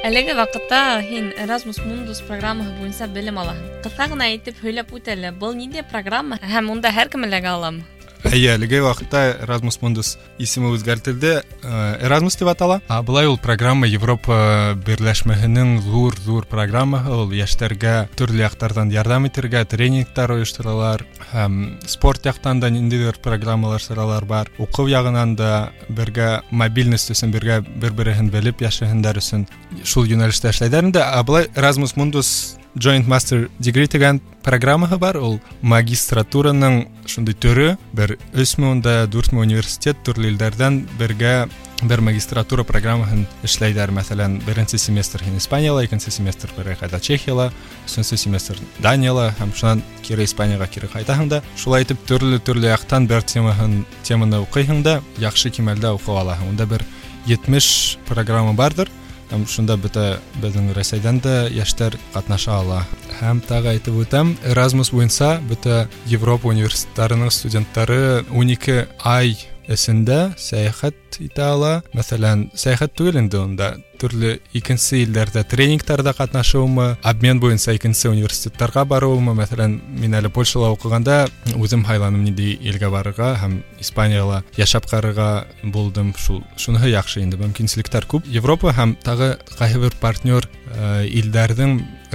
Әлеге 0.00 0.32
ваҡытта 0.32 1.02
һин 1.04 1.28
Erasmus 1.36 1.82
Mundus 1.84 2.22
программаһы 2.24 2.72
буйынса 2.78 3.06
белем 3.12 3.36
алаһың. 3.42 3.60
Ҡыҫа 3.84 4.08
ғына 4.14 4.30
әйтеп 4.32 4.62
һөйләп 4.64 4.94
үт 4.96 5.12
әле, 5.12 5.30
был 5.30 5.52
ниндәй 5.52 5.84
программа 5.92 6.40
һәм 6.40 6.72
унда 6.72 6.88
һәр 6.96 7.12
кем 7.12 7.28
эләгә 7.28 7.52
аламы? 7.52 7.84
Әйе, 8.28 8.52
әлеге 8.52 8.82
вакытта 8.84 9.22
Erasmus 9.40 9.78
Mundus 9.80 10.10
исеме 10.38 10.68
үзгәртелде. 10.74 11.40
Э, 11.64 11.96
Erasmus 12.04 12.36
дип 12.38 12.50
атала. 12.52 12.80
А 12.86 13.00
былай 13.02 13.26
ул 13.26 13.38
программа 13.40 13.88
Европа 13.88 14.76
берләшмәһенең 14.86 15.80
зур-зур 15.86 16.44
программаһы. 16.46 17.14
Ул 17.24 17.32
яшьләргә 17.32 18.10
төрле 18.20 18.44
яктардан 18.44 18.92
ярдәм 18.92 19.26
итәргә 19.30 19.64
тренингтар 19.64 20.36
оештыралар. 20.36 21.06
Һәм 21.32 21.80
спорт 21.88 22.28
яктан 22.28 22.60
да 22.60 22.70
ниндидер 22.70 23.18
программалар 23.24 23.80
сыралар 23.80 24.24
бар. 24.24 24.52
Уку 24.58 24.86
ягынан 24.86 25.34
да 25.36 25.72
бергә 25.88 26.42
мобильность 26.50 27.10
өсөн 27.10 27.32
бергә 27.32 27.62
бер-береһен 27.64 28.30
белеп 28.30 28.60
яшәһеннәр 28.60 29.18
өсөн 29.24 29.48
шул 29.82 30.04
юнәлештә 30.04 30.52
эшләйдәр 30.52 30.92
инде. 30.92 31.00
А 31.00 31.22
былай 31.24 31.48
Erasmus 31.56 31.96
Mundus 31.96 32.60
Joint 32.78 33.08
Master 33.10 33.48
Degree 33.58 33.88
дигән 33.90 34.20
программаһы 34.44 34.98
бар. 34.98 35.18
Ул 35.18 35.40
магистратураның 35.62 36.84
шундый 37.06 37.34
төрө. 37.34 37.76
Бер 37.92 38.16
3000 38.32 38.82
да 38.84 39.06
4000 39.06 39.40
университет 39.42 40.04
төрле 40.06 40.30
илләрдән 40.30 40.84
бергә 40.98 41.48
бер 41.82 42.00
магистратура 42.04 42.64
программаһын 42.68 43.24
эшләйдәр. 43.46 43.92
Мәсәлән, 43.96 44.38
беренче 44.46 44.78
семестр 44.78 45.24
һин 45.24 45.38
Испанияла, 45.40 45.84
икенче 45.84 46.10
семестр 46.10 46.52
бер 46.56 46.76
кайда 46.76 47.00
Чехияла, 47.00 47.50
өченче 47.88 48.16
семестр 48.16 48.60
Данияла 48.80 49.30
һәм 49.40 49.54
шуннан 49.56 49.82
кире 50.02 50.24
Испанияга 50.24 50.66
кире 50.66 50.88
кайтаһың 50.92 51.28
да. 51.28 51.42
Шулай 51.56 51.84
итеп 51.84 52.04
төрле 52.06 52.38
төрле 52.38 52.68
яктан 52.68 53.06
бер 53.06 53.22
темаһын 53.22 53.84
теманы 54.02 54.42
укыйһың 54.44 54.82
да, 54.82 55.00
яхшы 55.18 55.50
кимәлдә 55.50 55.94
укып 55.96 56.16
алаһың. 56.22 56.52
Унда 56.52 56.66
бер 56.66 56.84
70 57.26 57.98
программа 58.06 58.52
бардыр. 58.52 58.88
ушунда 59.33 59.77
бүтө 59.81 60.05
біздің 60.43 60.73
россиядан 60.77 61.19
де 61.23 61.35
яштар 61.55 61.97
катнаша 62.13 62.59
ала. 62.59 62.83
Һәм 63.19 63.41
тагы 63.47 63.73
айтып 63.73 63.97
өтәм 64.05 64.35
Erasmus 64.51 64.91
буенча 64.93 65.39
бүтө 65.49 65.85
европа 66.11 66.51
университеттарының 66.53 67.33
студенттары 67.33 68.25
12 68.29 68.85
ай 69.03 69.37
эсендә 69.70 70.32
сәяхәт 70.40 71.20
итә 71.22 71.52
ала. 71.54 71.72
Мәсәлән, 71.94 72.48
сәяхәт 72.58 72.96
түгел 72.98 73.20
инде 73.22 73.38
унда 73.40 73.74
төрле 74.00 74.38
икенче 74.56 75.02
илләрдә 75.04 75.42
тренингтарда 75.44 76.14
катнашуымы, 76.16 76.96
обмен 77.04 77.40
буенча 77.40 77.74
икенче 77.76 78.08
университетларга 78.08 78.86
баруымы, 78.88 79.34
мәсәлән, 79.36 79.76
мин 80.00 80.16
әле 80.16 80.30
Польшала 80.32 80.70
укыганда 80.72 81.26
үзем 81.56 81.84
хайланым 81.84 82.24
нинди 82.24 82.54
илгә 82.56 82.90
барырга 82.90 83.34
һәм 83.42 83.60
Испанияла 83.80 84.42
яшәп 84.56 84.88
карарга 84.88 85.46
булдым. 85.62 86.14
Шул 86.16 86.42
шуныһы 86.56 86.94
яхшы 86.94 87.20
инде, 87.20 87.36
мөмкинчелекләр 87.40 88.08
күп. 88.08 88.28
Европа 88.32 88.72
һәм 88.76 88.96
тагы 89.04 89.34
кайһы 89.58 89.84
бер 89.84 89.96
партнер 90.00 90.48
э, 90.48 91.06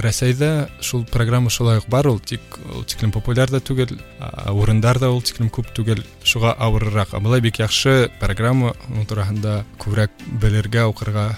Рәсәйдә 0.00 0.68
шул 0.84 1.06
программа 1.08 1.48
шулай 1.48 1.78
ук 1.80 1.86
бар 1.88 2.06
ул, 2.10 2.18
тик 2.20 2.58
ул 2.68 2.84
тиклем 2.84 3.14
популяр 3.14 3.48
да 3.48 3.62
түгел, 3.64 3.94
а, 4.20 4.52
урындар 4.52 4.98
да 5.00 5.08
ул 5.08 5.22
тиклем 5.24 5.48
күп 5.48 5.70
түгел, 5.72 6.02
шуга 6.22 6.52
авыррак. 6.52 7.14
Ә 7.16 7.20
Былай 7.24 7.40
бик 7.40 7.58
яхшы 7.62 8.10
программа, 8.20 8.74
ул 8.92 9.06
турында 9.08 9.64
күбрәк 9.80 10.12
белергә, 10.42 10.84
укырга 10.90 11.30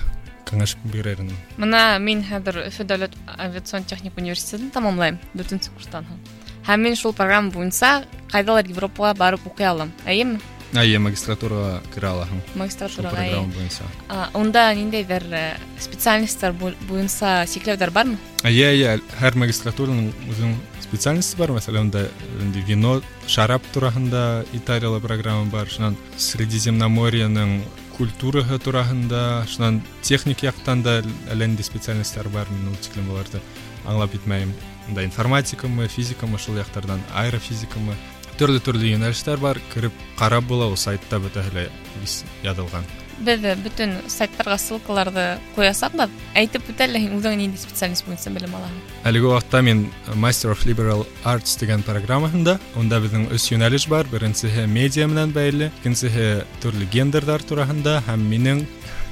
кәңәш 0.50 0.74
бирер 0.90 1.22
инем. 1.22 1.38
Мына 1.56 2.00
мин 2.02 2.24
хәзер 2.26 2.64
Өфө 2.66 2.88
дәүләт 2.88 3.14
авиацион 3.36 3.86
техник 3.86 4.18
университетын 4.18 4.72
тамамлайм, 4.74 5.20
4нче 5.38 5.70
курстан 5.76 6.10
һуң. 6.10 6.18
Һәм 6.66 6.82
мин 6.82 6.96
шул 6.98 7.14
программа 7.14 7.52
буенча 7.54 8.02
кайдалар 8.32 8.66
Европага 8.66 9.14
барып 9.14 9.46
укый 9.46 9.66
алам. 9.70 9.92
Әйеме? 10.04 10.40
Әйе, 10.74 10.98
магистратурага 11.00 11.80
керә 11.94 12.10
алаһың. 12.12 12.40
Шул 12.52 12.60
Магистратурага. 12.60 13.16
әйе. 13.16 13.30
программа 13.32 13.54
буенча. 13.54 13.84
А, 14.10 14.28
Унда 14.34 14.74
ниндәйдер 14.74 15.22
э, 15.32 15.56
специалистлар 15.80 16.52
бу- 16.52 16.74
буенча 16.86 17.46
сикләүдәр 17.48 17.90
бармы? 17.90 18.18
Әйе, 18.44 18.66
әйе, 18.74 19.00
һәр 19.18 19.34
магистратураның 19.36 20.12
үзенең 20.28 20.56
специальности 20.82 21.38
бар. 21.38 21.48
Мәсәлән, 21.56 21.90
да 21.90 22.04
инде 22.42 22.60
вино, 22.68 23.00
шарап 23.26 23.62
тураһында 23.74 24.44
Италияла 24.52 25.00
программа 25.00 25.46
бар. 25.50 25.66
Шуннан 25.68 25.96
Средиземноморьеның 26.18 27.62
культураһы 27.96 28.58
тураһында, 28.60 29.46
шуннан 29.48 29.82
техник 30.02 30.42
яктан 30.42 30.82
да 30.82 31.00
әле 31.32 31.44
инде 31.46 31.62
специальностьлар 31.62 32.28
бар. 32.28 32.46
Мин 32.50 32.68
ул 32.68 32.76
тиклем 32.76 33.06
буларда 33.08 33.40
аңлап 33.86 34.12
битмәйм. 34.12 34.52
Да 34.94 35.02
информатикамы, 35.04 35.88
физикамы, 35.88 36.38
шул 36.38 36.56
яктардан 36.56 37.00
аэрофизикамы, 37.14 37.94
төрле 38.42 38.60
төрле 38.60 38.94
юнәлештәр 38.94 39.40
бар. 39.42 39.60
Кирип 39.74 39.92
карап 40.18 40.44
була, 40.44 40.70
ул 40.70 40.76
сайтта 40.76 41.18
бөтәһе 41.18 41.68
вис 42.00 42.24
язылган. 42.42 42.86
Без 43.18 43.42
бөтен 43.42 43.96
сайттарга 44.06 44.54
ссылкаларды 44.62 45.24
куясакбыз. 45.56 46.12
Әйтеп 46.38 46.68
үтәле 46.70 47.00
һин 47.02 47.16
үзең 47.18 47.34
нинди 47.40 47.58
специалист 47.58 48.06
буенча 48.06 48.30
белем 48.30 48.54
алаһың. 48.54 48.76
Әлеге 49.10 49.32
вакытта 49.32 49.62
мин 49.66 49.88
Master 50.14 50.52
of 50.54 50.62
Liberal 50.68 51.02
Arts 51.26 51.58
дигән 51.58 51.82
программаһында, 51.82 52.60
онда 52.78 53.00
безнең 53.02 53.26
өч 53.34 53.50
юнәлеш 53.50 53.88
бар. 53.90 54.06
Беренчеһе 54.06 54.68
медиа 54.70 55.10
белән 55.10 55.34
бәйле, 55.34 55.72
икенчеһе 55.80 56.44
төрле 56.62 56.86
гендерлар 56.94 57.42
тураһында 57.42 58.04
һәм 58.06 58.22
минең 58.30 58.62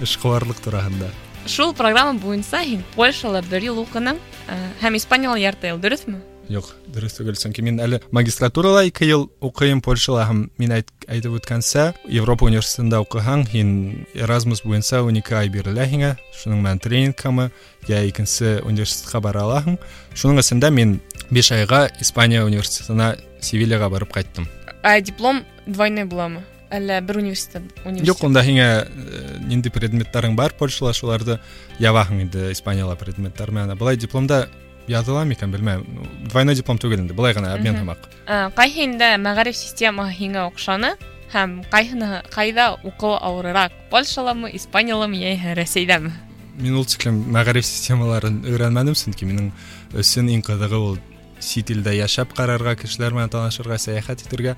эшкуарлык 0.07 0.63
тураһында. 0.63 1.11
Шул 1.47 1.75
программа 1.75 2.15
буенча 2.15 2.63
һин 2.63 2.87
Польшала 2.95 3.43
бер 3.43 3.63
ел 3.63 3.83
укының, 3.83 4.19
э, 4.47 4.55
һәм 4.83 4.97
Испанияла 4.97 5.39
ярты 5.39 5.67
ел, 5.67 5.79
дөресме? 5.79 6.23
Юк, 6.51 6.69
дөрес 6.95 7.17
түгел, 7.17 7.35
чөнки 7.35 7.63
мин 7.65 7.81
әле 7.83 7.99
магистратурала 8.15 8.85
2 8.87 9.07
ел 9.09 9.25
укыйм 9.43 9.81
Польшала 9.83 10.29
һәм 10.29 10.45
мин 10.63 10.75
әйт, 10.77 10.93
әйтеп 11.11 11.35
үткәнсә, 11.41 11.89
Европа 12.07 12.47
университетында 12.47 13.01
укыһаң, 13.03 13.43
һин 13.51 13.71
Erasmus 14.15 14.63
буенча 14.63 15.01
12 15.03 15.35
ай 15.41 15.51
бирелә 15.51 15.87
һиңә, 15.91 16.13
шуның 16.39 16.63
менән 16.63 16.83
тренингкамы, 16.85 17.49
я 17.91 18.05
икенче 18.07 18.61
университетка 18.63 19.21
бара 19.21 19.43
алаһың. 19.43 19.81
Шуның 20.15 20.39
эчендә 20.45 20.71
мин 20.71 21.01
5 21.35 21.51
айга 21.57 21.89
Испания 22.01 22.45
университетына 22.47 23.17
Севильяга 23.41 23.91
барып 23.91 24.13
кайттым. 24.15 24.47
А 24.83 25.01
диплом 25.01 25.43
двойной 25.67 26.05
буламы? 26.05 26.45
Әллә 26.71 27.01
бер 27.01 27.19
университет? 27.19 27.63
университет? 27.85 28.07
Юк, 28.07 28.23
онда 28.27 28.43
һиңә 28.43 28.69
э, 28.87 29.39
нинди 29.47 29.71
предметларың 29.71 30.35
бар 30.39 30.55
Польшала, 30.59 30.93
шуларды 30.95 31.41
ябаһың 31.79 32.23
инде 32.23 32.53
Испанияла 32.53 32.95
предметлар 32.95 33.51
менән. 33.51 33.79
Былай 33.79 33.97
дипломда 33.97 34.49
языла 34.89 35.25
микән 35.25 35.51
белмәм. 35.51 35.85
Ну, 35.95 36.07
Двойной 36.31 36.55
диплом 36.55 36.79
түгел 36.79 37.01
инде, 37.01 37.15
былай 37.15 37.35
гына 37.35 37.55
обмен 37.55 37.75
Мгм. 37.75 37.83
һәмәк. 37.91 37.99
Ә, 38.27 38.51
Кайһында 38.55 39.17
мәгариф 39.19 39.57
системаһы 39.57 40.15
һиңә 40.15 40.47
оҡшаны 40.53 40.95
һәм 41.33 41.65
кайһыны 41.71 42.23
кайда 42.31 42.77
уҡыу 42.85 43.19
ауырыраҡ? 43.21 43.73
Польшаламы, 43.91 44.51
Испанияламы 44.55 45.17
йәиһә 45.19 45.57
Рәсәйҙәме? 45.59 46.13
Мин 46.59 46.75
ул 46.77 46.85
тиклем 46.87 47.19
мәгариф 47.35 47.65
системаларын 47.67 48.45
өйрәнмәдем, 48.47 48.95
сөнки 48.95 49.27
минең 49.27 49.51
өсөн 49.93 50.31
иң 50.31 50.43
кызыгы 50.47 50.79
ул 50.79 50.99
сит 51.41 51.69
илдә 51.71 51.93
яшәп 51.93 52.33
карарга, 52.33 52.77
кешеләр 52.77 53.13
белән 53.13 53.29
танышырга, 53.29 53.77
сәяхәт 53.77 54.23
итәргә 54.25 54.55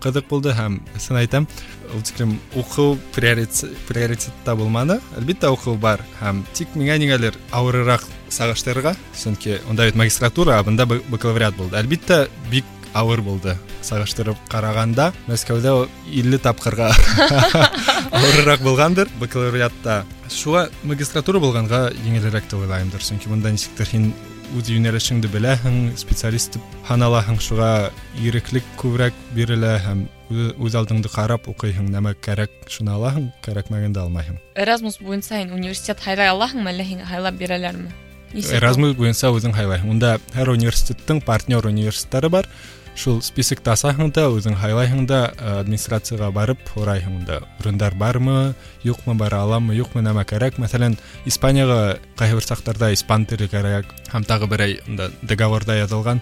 кызык 0.00 0.28
булды 0.30 0.54
һәм 0.56 0.80
сын 0.98 1.16
әйтәм, 1.20 1.46
ул 1.94 2.00
тиклем 2.02 2.38
уку 2.54 2.98
приоритет- 3.14 3.74
приоритетта 3.88 4.54
булманы. 4.56 5.00
Әлбиттә 5.18 5.50
уку 5.52 5.74
бар 5.76 6.00
һәм 6.22 6.44
тик 6.54 6.68
миңә 6.74 6.96
ниңәлер 6.98 7.34
авырырак 7.52 8.02
сагыштырырга, 8.28 8.96
сөнки 9.14 9.58
онда 9.68 9.86
бит 9.86 9.94
магистратура, 9.94 10.58
а 10.58 10.62
бында 10.64 10.86
бак- 10.86 11.02
бакалавриат 11.10 11.54
булды. 11.56 11.76
Әлбиттә 11.76 12.28
бик 12.50 12.64
авыр 12.94 13.20
булды. 13.22 13.56
Сагыштырып 13.82 14.36
караганда, 14.48 15.12
Мәскәүдә 15.28 15.70
ул 15.72 15.88
50 16.12 16.38
тапкырга 16.38 16.92
авыррак 18.12 18.60
булгандыр 18.62 19.08
бакалавриатта. 19.20 20.04
Шуға 20.30 20.68
магистратура 20.84 21.40
булганга 21.40 21.90
еңелрәк 22.06 22.46
дип 22.50 22.60
уйлаймдыр, 22.60 23.00
чөнки 23.04 23.28
монда 23.28 23.50
ничектер 23.52 23.88
һин 23.90 24.12
үз 24.56 24.68
юнәлешеңде 24.68 25.28
беләһең, 25.32 25.96
специалист 25.96 26.52
дип 26.58 26.62
һаналаһың, 26.88 27.38
шуға 27.40 27.90
иреклек 28.20 28.64
күбрәк 28.80 29.16
бирелә 29.34 29.78
һәм 29.86 30.04
үз- 30.30 30.54
үз 30.60 30.74
алдыңды 30.76 31.08
карап 31.12 31.48
укыйһың, 31.48 31.88
нәмә 31.92 32.14
кәрәк, 32.20 32.50
шуны 32.68 32.92
алаһың, 32.92 33.30
кәрәкмәгәндә 33.44 34.04
алмайһың. 34.04 34.36
Erasmus 34.54 35.00
буенча 35.00 35.40
һин 35.40 35.52
университет 35.56 36.00
һайлай 36.04 36.28
алаһыңмы, 36.28 36.68
әллә 36.68 36.84
һиңә 36.84 37.04
һайлап 37.08 37.34
бирәләрме? 37.40 37.88
Нисек 38.32 38.52
ул? 38.52 38.58
Erasmus 38.60 38.94
буенча 38.96 39.32
үзең 39.34 39.56
һайлайһың. 39.56 39.90
Унда 39.92 40.18
һәр 40.36 40.54
университеттың 40.54 41.22
партнер 41.26 41.66
университетлары 41.68 42.30
бар. 42.32 42.48
Шул 42.94 43.22
список 43.24 43.62
тасаһың 43.64 44.10
да, 44.12 44.26
үзең 44.28 44.58
һайлайһың 44.60 45.06
да, 45.08 45.32
э, 45.32 45.52
администрацияга 45.62 46.28
барып 46.30 46.60
һорайһың 46.74 47.24
да. 47.24 47.40
Урындар 47.60 47.94
бармы, 47.96 48.54
юкмы, 48.84 49.14
бара 49.16 49.40
аламмы, 49.46 49.72
юкмы, 49.74 50.02
нәмә 50.04 50.26
кәрәк. 50.28 50.60
Мәсәлән, 50.60 50.98
Испанияга 51.24 51.98
кайһы 52.20 52.36
бер 52.36 52.44
сактарда 52.44 52.92
испан 52.92 53.24
теле 53.24 53.48
кәрәк, 53.48 53.88
һәм 54.12 54.28
тагы 54.28 54.46
берәй 54.46 54.80
унда 54.86 55.08
договорда 55.22 55.78
язылган 55.80 56.20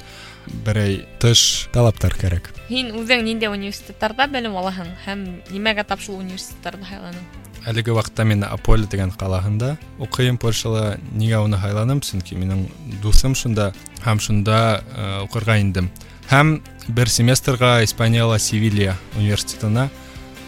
берәй 0.65 1.05
тыш 1.23 1.69
талаптар 1.75 2.15
кәрәк. 2.19 2.51
Һин 2.71 2.95
үзең 2.99 3.25
ниндәй 3.27 3.51
университетларда 3.53 4.29
белем 4.31 4.57
алаһың 4.57 4.95
һәм 5.07 5.25
нимәгә 5.51 5.87
тап 5.91 6.03
шул 6.05 6.21
университетларда 6.23 6.87
һайланың? 6.87 7.44
Әлеге 7.69 7.93
вакытта 7.93 8.25
мин 8.25 8.45
Аполе 8.47 8.87
дигән 8.89 9.13
калаһында 9.13 9.75
укыйм 10.01 10.39
Польшала. 10.41 10.97
Нигә 11.13 11.43
уны 11.45 11.59
һайланым? 11.61 12.01
Чөнки 12.01 12.39
минең 12.39 12.65
дусым 13.03 13.35
шунда 13.37 13.71
һәм 14.05 14.21
шунда 14.21 14.81
э, 14.81 15.23
укырга 15.27 15.59
индем. 15.61 15.91
Һәм 16.31 16.61
бер 16.89 17.09
семестрга 17.09 17.85
Испанияла 17.85 18.39
Севилья 18.39 18.97
университетына 19.17 19.91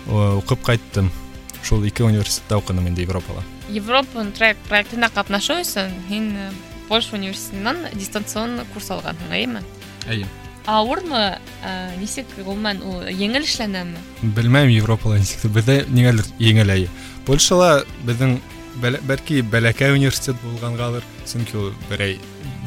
э, 0.06 0.38
укып 0.38 0.62
кайттым. 0.64 1.10
Шул 1.62 1.84
ике 1.84 2.04
университетта 2.04 2.56
укыдым 2.58 2.88
инде 2.88 3.02
Европала. 3.02 3.44
Европа 3.68 4.24
трек 4.36 4.56
проектына 4.68 5.10
катнашу 5.12 5.60
өсөн 5.60 5.92
һин 6.08 6.32
э, 6.32 6.50
Польша 6.88 7.16
университетынан 7.16 7.86
дистанцион 7.94 8.60
курс 8.72 8.90
алганһың, 8.90 9.30
әйеме? 9.32 9.62
Әйе. 10.08 10.26
ауырмы 10.66 11.22
ә, 11.66 11.72
нисек 11.98 12.26
ғөмүмән 12.38 12.82
ул 12.86 13.00
еңел 13.10 13.42
эшләнәме 13.42 13.98
белмәйм 14.36 14.70
европала 14.76 15.18
нисектер 15.18 15.50
беҙҙә 15.56 15.78
ниңәлер 15.90 16.28
еңел 16.38 16.70
әйе 16.76 16.88
польшала 17.26 17.82
беҙҙең 18.06 18.36
бәлә- 18.82 19.02
бәлки 19.08 19.42
бәләкәй 19.42 19.92
университет 19.96 20.38
булғанғалыр 20.44 21.02
сөнки 21.28 21.58
ул 21.58 21.72
берәй 21.90 22.18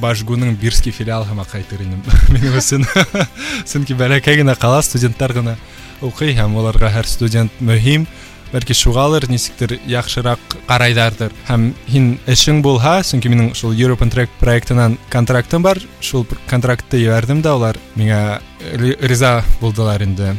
башгуның 0.04 0.58
бирский 0.60 0.92
филиалы 0.92 1.26
һымаҡ 1.30 1.56
әйтер 1.62 1.82
инем 1.88 2.04
минең 2.36 2.60
өсөн 2.60 2.84
сөнки 3.66 3.96
бәләкәй 3.98 4.42
генә 4.44 4.58
ҡала 4.60 4.82
студенттар 4.84 5.32
ғына 5.40 5.56
уҡый 6.04 6.36
һәм 6.36 6.58
уларға 6.60 6.92
һәр 6.98 7.08
студент 7.08 7.62
мөһим 7.64 8.04
Бәлки 8.53 8.75
шуғалыр 8.75 9.29
нисектер 9.31 9.77
яҡшыраҡ 9.87 10.57
ҡарайҙарҙыр 10.69 11.33
һәм 11.49 11.71
һин 11.89 12.07
эшең 12.31 12.61
булһа 12.65 13.01
сөнки 13.07 13.31
минең 13.31 13.53
шул 13.55 13.75
European 13.75 14.11
Track 14.11 14.35
проектынан 14.41 14.99
контрактым 15.11 15.63
бар 15.63 15.79
шул 16.01 16.27
контрактты 16.51 16.99
ебәрҙем 17.05 17.43
дә 17.43 17.55
улар 17.57 17.79
миңә 17.97 18.41
ри- 18.75 18.97
риза 19.01 19.45
булдылар 19.61 20.03
инде. 20.03 20.35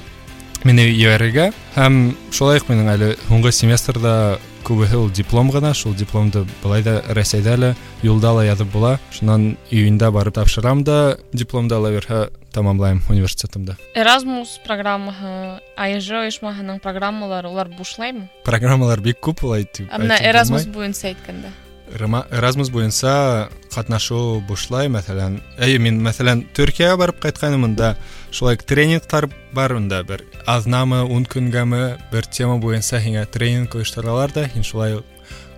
Мине 0.63 0.86
ебәрергә 0.91 1.52
һәм 1.76 2.15
шулай 2.32 2.60
уҡ 2.62 2.69
минең 2.69 2.89
әле 2.93 3.13
һуңғы 3.30 3.52
семестрда 3.56 4.38
күбеһе 4.67 5.00
ул 5.00 5.10
диплом 5.10 5.50
ғына 5.50 5.74
шул 5.74 5.95
дипломды 5.97 6.43
былай 6.62 6.84
да 6.86 7.00
рәсәйҙә 7.17 7.56
лә 7.58 7.71
юлда 8.04 8.36
ла 8.36 8.43
яҙып 8.45 8.69
була. 8.71 9.00
Шунан 9.10 9.58
июньдә 9.71 10.12
барып 10.12 10.36
тапшырам 10.36 10.84
да 10.84 11.17
дипломды 11.34 11.76
ала 11.76 11.89
бирһә 11.89 12.28
тамамлайым 12.53 13.03
университетымды 13.09 13.77
Erasmus 13.95 14.57
программаһы 14.67 15.61
АЕЖ 15.77 16.11
ойошмаһының 16.23 16.81
программалары 16.81 17.49
улар 17.49 17.69
бушлаймы 17.69 18.29
программалар 18.45 19.01
бик 19.01 19.21
күп 19.21 19.45
улай 19.45 19.65
тип 19.65 19.91
Әммә 19.93 20.15
әйтеп 20.19 20.27
Erasmus 20.33 20.65
булмай. 20.67 20.75
буйынса 20.75 21.09
әйткәндә 21.12 21.51
Рема- 21.97 22.27
Erasmus 22.35 22.71
буйынса 22.75 23.49
ҡатнашыу 23.71 24.41
бушлай 24.49 24.89
мәҫәлән 24.91 25.37
әйе 25.62 25.79
мин 25.79 26.01
мәҫәлән 26.03 26.41
Төркиягә 26.57 26.97
барып 26.99 27.21
ҡайтҡайным 27.23 27.62
унда 27.69 27.93
шулай 28.35 28.57
тренингтар 28.57 29.29
бар 29.55 29.73
унда 29.77 30.03
бер 30.03 30.25
аҙнамы 30.47 31.05
ун 31.07 31.25
көнгәме 31.25 31.97
бер 32.11 32.27
тема 32.27 32.57
буйынса 32.59 32.99
һиңә 32.99 33.27
тренинг 33.31 33.77
ойошторалар 33.79 34.33
да 34.35 34.49
һин 34.51 34.65
шулай 34.67 34.97
уҡ 34.99 35.05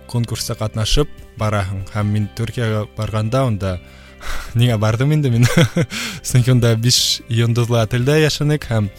конкурста 0.09 0.53
ҡатнашып 0.53 1.09
бараһың 1.39 1.87
һәм 1.95 2.13
мин 2.13 2.29
Төркиягә 2.37 2.85
барғанда 2.97 3.43
унда 3.47 3.79
неге 4.54 4.76
бардым 4.78 5.12
енді 5.16 5.30
мен 5.30 5.46
содан 6.22 6.42
кейін 6.42 6.56
онда 6.56 6.74
биш 6.76 7.20
йондозлы 7.28 7.80
отельде 7.82 8.20
яшадык 8.22 8.68
һәм 8.70 8.90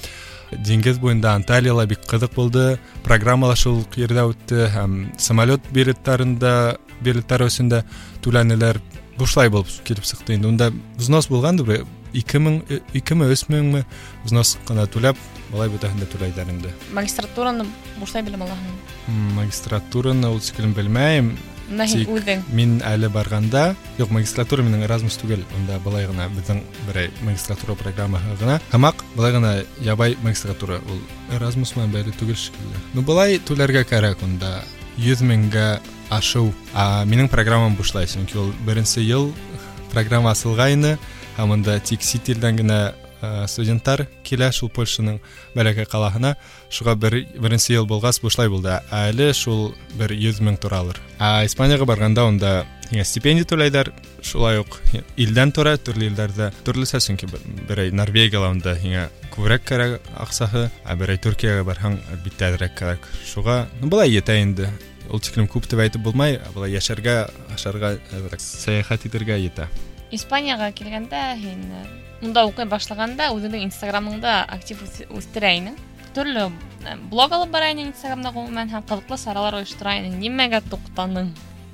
деңгез 0.52 1.00
буенда 1.02 1.34
анталияла 1.36 1.86
бик 1.86 2.06
кызык 2.08 2.34
булды. 2.36 2.80
Программалашуулук 3.04 3.98
жерде 3.98 4.26
өттү 4.30 4.70
һәм 4.74 4.98
самолет 5.18 5.66
билеттарында 5.74 6.78
билеттары 7.04 7.50
өсүндө 7.50 7.84
түләнеләр 8.24 8.80
бушлай 9.18 9.50
болып 9.50 9.70
келип 9.88 10.06
чыкты 10.06 10.36
инде. 10.36 10.48
Унда 10.48 10.72
взнос 10.98 11.30
болгандыр 11.32 11.68
бір 11.68 11.86
эки 12.16 12.40
миң 12.40 12.62
эки 12.94 13.18
ми 13.18 13.28
өч 13.32 13.48
миңми 13.52 13.84
взнос 14.24 14.56
қана 14.68 14.86
түләп 14.92 15.20
алай 15.54 15.70
бүтәһен 15.72 16.00
дә 16.02 16.08
түләйдәр 16.14 16.52
магистратураны 16.96 17.66
бушлай 18.00 18.24
белем 18.24 18.46
алаһың 18.46 19.36
магистратураны 19.40 20.32
ул 20.32 20.42
шиклен 20.42 20.74
белмәйм. 20.74 21.36
менә 21.71 21.87
һин 21.87 22.01
Тик- 22.03 22.11
үҙең 22.17 22.43
мин 22.57 22.81
әле 22.87 23.09
барғанда 23.13 23.75
юк 23.99 24.11
магистратура 24.11 24.65
минең 24.67 24.83
Erasmus 24.87 25.19
түгел 25.23 25.45
унда 25.59 25.79
былай 25.85 26.07
гына 26.11 26.27
беҙҙең 26.35 26.63
берәй 26.89 27.11
магистратура 27.23 27.77
программаһы 27.79 28.37
гына 28.41 28.59
һымаҡ 28.73 29.05
былай 29.17 29.33
гына 29.37 29.53
ябай 29.87 30.17
магистратура 30.23 30.81
ул 30.91 30.99
Erasmus 31.37 31.77
менән 31.77 31.95
бәйле 31.95 32.13
түгел 32.19 32.35
шикелле 32.37 32.83
ну 32.95 33.03
былай 33.03 33.39
түләргә 33.47 33.85
кәрәк 33.87 34.23
унда 34.27 34.61
йөҙ 34.99 35.23
меңгә 35.23 35.69
ашыу 36.11 36.51
а 36.75 37.05
минең 37.07 37.29
программам 37.31 37.77
бушлай 37.79 38.07
сөнки 38.11 38.37
ул 38.39 38.51
беренсе 38.67 39.01
йыл 39.07 39.31
программа 39.95 40.33
асылғайны 40.35 40.97
һәм 41.39 41.55
унда 41.55 41.79
тик 41.81 42.03
сит 42.03 42.29
илдән 42.35 42.59
генә 42.59 42.81
ә, 42.91 42.95
студенттар 43.21 44.07
килә 44.25 44.49
шул 44.57 44.71
польшаның 44.73 45.19
бәләкәй 45.57 45.85
ҡалаһына 45.93 46.35
шуға 46.73 46.95
бер 46.97 47.19
беренсе 47.37 47.75
йыл 47.75 47.87
булғас 47.91 48.21
бушлай 48.25 48.49
булды 48.49 48.79
ә 48.81 49.01
әле 49.11 49.33
шул 49.37 49.75
бер 50.01 50.15
йөҙ 50.17 50.41
мең 50.47 50.57
торалыр 50.63 51.01
ә 51.21 51.45
испанияға 51.45 51.85
барғанда 51.91 52.25
унда 52.31 52.53
һиңә 52.91 53.05
стипендия 53.07 53.45
түләйҙәр 53.47 53.93
шулай 54.25 54.63
уҡ 54.63 54.79
илдән 55.21 55.53
тора 55.53 55.77
төрлө 55.77 56.09
илдәрҙә 56.09 56.49
төрлөсә 56.67 57.01
сөнки 57.05 57.29
бер- 57.31 57.45
берәй 57.69 57.93
норвегияла 57.93 58.49
унда 58.55 58.75
һиңә 58.81 59.05
күберәк 59.37 59.69
кәрәк 59.69 60.09
аҡсаһы 60.25 60.65
ә 60.83 60.97
берәй 60.99 61.21
түркияға 61.23 61.67
барһаң 61.69 62.01
әлбиттә 62.17 62.49
әҙерәк 62.51 62.75
кәрәк 62.81 63.07
шуға 63.35 63.67
ну 63.83 63.93
былай 63.93 64.11
етә 64.17 64.41
инде 64.43 64.73
ул 65.11 65.21
тиклем 65.23 65.47
күп 65.51 65.69
дип 65.71 65.79
әйтеп 65.85 66.03
булмай 66.03 66.41
ә 66.41 66.51
былай 66.57 66.75
йәшәргә 66.75 67.15
ашарға 67.55 67.95
әҙерәк 68.17 68.43
сәйәхәт 68.43 69.07
итергә 69.11 69.39
етә 69.45 69.69
Испанияға 70.11 70.73
килгәндә 70.75 71.21
һин 71.39 71.61
э, 71.71 71.85
унда 72.23 72.45
уҡый 72.49 72.67
башлағанда 72.69 73.31
үҙеңдең 73.37 73.63
инстаграмыңда 73.69 74.35
актив 74.57 74.83
үс- 74.87 75.07
үҫтерә 75.09 75.55
инең 75.61 75.77
төрлө 76.15 76.49
э, 76.87 76.97
блог 77.11 77.33
алып 77.33 77.51
бара 77.55 77.71
инең 77.73 77.93
инстаграмда 77.93 78.33
ғөмүмән 78.35 78.73
һәм 78.75 78.83
ҡыҙыҡлы 78.91 79.17
саралар 79.25 79.55
ойоштора 79.63 79.97
инең 80.03 80.19
нимәгә 80.25 80.61
туҡтаның 80.73 81.31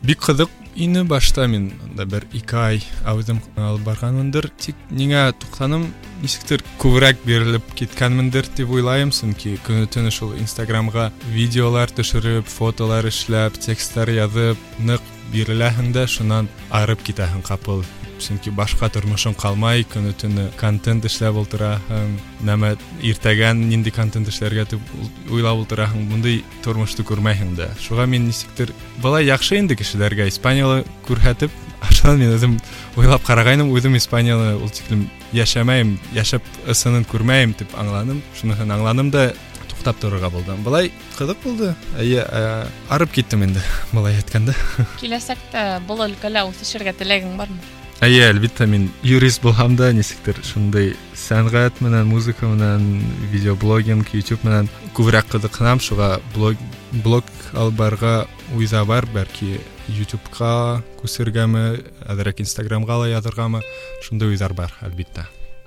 бик 0.06 0.20
ҡыҙыҡ 0.22 0.50
ине 0.76 1.02
башта 1.08 1.46
мин 1.48 1.70
да 1.96 2.04
бер 2.04 2.26
ике 2.36 2.56
ай 2.60 2.82
әүҙем 3.08 3.38
алып 3.56 3.82
барғанмындыр 3.88 4.50
тик 4.60 4.76
ниңә 4.92 5.22
туҡтаным 5.40 5.86
нисектер 6.22 6.60
күберәк 6.82 7.24
бирелеп 7.24 7.72
киткәнмендер 7.80 8.46
тип 8.58 8.70
уйлайым 8.76 9.10
сөнки 9.10 9.56
көнө 9.66 9.88
төнө 9.88 10.12
шул 10.12 10.36
инстаграмға 10.36 11.08
видеолар 11.32 11.88
төшөрөп 11.96 12.46
фотолар 12.46 13.08
эшләп 13.08 13.56
тексттар 13.66 14.12
яҙып 14.12 14.60
ныҡ 14.84 15.00
биреләһең 15.32 15.90
дә 15.96 16.04
шунан 16.06 16.52
арып 16.70 17.00
китәһең 17.08 17.40
ҡапыл 17.48 17.82
сөнки 18.22 18.50
башҡа 18.56 18.88
тормошоң 18.92 19.34
ҡалмай 19.38 19.84
көнө 19.92 20.12
төнө 20.20 20.46
контент 20.60 21.04
эшләп 21.08 21.36
ултыраһың 21.42 22.14
нәмә 22.48 22.70
иртәгән 23.04 23.60
нинди 23.68 23.92
контент 23.92 24.28
эшләргә 24.32 24.64
тип 24.72 24.80
ул- 24.96 25.34
уйлап 25.36 25.60
ултыраһың 25.64 26.06
бундай 26.10 26.42
тормошто 26.64 27.04
күрмәйһең 27.06 27.54
дә 27.58 27.68
шуға 27.82 28.06
мин 28.08 28.26
нисектер 28.30 28.72
былай 29.04 29.28
яҡшы 29.28 29.58
инде 29.60 29.76
кешеләргә 29.76 30.26
испанияла 30.32 30.82
күрһәтеп 31.08 31.50
шунан 31.92 32.18
мин 32.18 32.32
үҙем 32.38 32.54
уйлап 32.96 33.22
ҡарағайным 33.28 33.68
үҙем 33.76 33.96
испанияла 34.00 34.54
ул 34.56 34.70
тиклем 34.72 35.04
йәшәмәйем 35.36 35.98
йәшәп 36.16 36.42
ысынын 36.72 37.04
күрмәйем 37.10 37.52
тип 37.58 37.76
аңланым 37.78 38.22
шуныһын 38.40 38.72
аңланым 38.78 39.10
да 39.12 39.28
туҡтап 39.70 40.00
торорға 40.02 40.30
булдым 40.32 40.64
былай 40.64 40.90
ҡыҙыҡ 41.18 41.42
булды 41.44 41.74
эйе 42.00 42.24
ә, 42.24 42.66
арып 42.90 43.12
киттем 43.12 43.44
инде 43.44 43.60
былай 43.92 44.16
әйткәндә 44.18 44.56
киләсәктә 45.02 45.66
был 45.86 46.00
өлкәлә 46.08 46.46
үҫешергә 46.50 46.96
теләгең 47.02 47.36
бармы 47.38 47.60
Әйе, 48.04 48.26
әлбиттә 48.28 48.66
мин 48.68 48.90
юрист 49.06 49.40
булһам 49.40 49.76
да, 49.78 49.88
нисектер 49.96 50.36
шундай 50.44 50.90
сәнғәт 51.16 51.80
менән, 51.80 52.04
музыка 52.10 52.48
менән, 52.50 52.84
видеоблогинг, 53.32 54.12
YouTube 54.12 54.44
менән 54.44 54.68
күберәк 54.96 55.30
ҡыҙыҡһынам, 55.32 55.80
шуға 55.80 56.10
блог 56.34 56.60
блог 57.04 57.30
алып 57.56 57.78
барырға 57.80 58.14
уйҙа 58.56 58.84
бар, 58.88 59.08
бәлки 59.14 59.56
YouTube-ка 59.88 60.82
күсергәме, 61.00 61.64
әҙерәк 62.04 62.44
Instagram-ға 62.44 63.00
ла 63.02 63.10
яҙырғамы, 63.14 63.64
шундай 64.04 64.34
уйҙар 64.34 64.52
бар, 64.56 64.76
әлбиттә. 64.84 65.24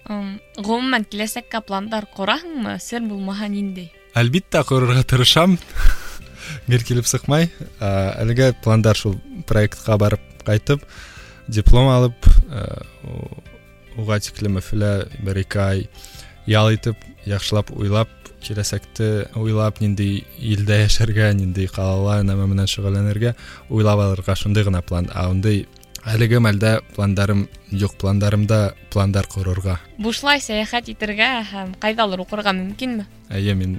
Ым, 0.09 0.37
ғөмүмән 0.57 1.09
киләсәккә 1.09 1.63
пландар 1.65 2.07
ҡораһыңмы 2.13 2.77
сер 2.81 3.03
булмаһа 3.09 3.49
ниндәй 3.49 3.91
Әлбиттә 4.17 4.63
ҡорорға 4.65 5.03
тырышам. 5.05 5.57
Гел 6.71 6.81
килеп 6.85 7.05
сыҡмай. 7.05 7.49
Ә, 7.77 7.89
Әлегә 8.23 8.55
пландар 8.63 8.97
шул 8.97 9.19
проектҡа 9.49 9.99
барып 10.01 10.23
ҡайтып, 10.47 10.81
диплом 11.48 11.88
алып 11.92 12.28
уга 13.96 14.18
мәфілі 14.18 14.92
бир 15.22 15.40
эки 15.44 15.58
ай 15.58 15.88
ял 16.46 16.72
итип 16.74 16.96
яқшылап, 17.26 17.70
уйлап 17.70 18.08
келәсәкте 18.44 19.30
уйлап 19.40 19.80
нендей 19.80 20.24
илдә 20.38 20.82
яшәргә 20.84 21.32
ниндей 21.32 21.68
калалар 21.68 22.24
нәмә 22.26 22.48
менен 22.50 22.68
шөгыльләнергә 22.68 23.34
уйлап 23.70 24.00
алырга 24.04 24.36
шундый 24.36 24.64
гына 24.64 24.82
план 24.82 25.08
әлеге 26.07 26.39
мәлдә 26.43 26.79
пландарым 26.95 27.47
юҡ, 27.71 27.95
пландарымда 28.01 28.73
пландар 28.93 29.27
ҡорорға. 29.29 29.79
бушлай 29.99 30.41
сәйәхәт 30.41 30.89
итергә 30.95 31.29
һәм 31.51 31.75
ҡайҙалыр 31.81 32.25
уҡырға 32.25 32.55
мөмкинме 32.55 33.05
Әйе, 33.29 33.53
мин 33.53 33.75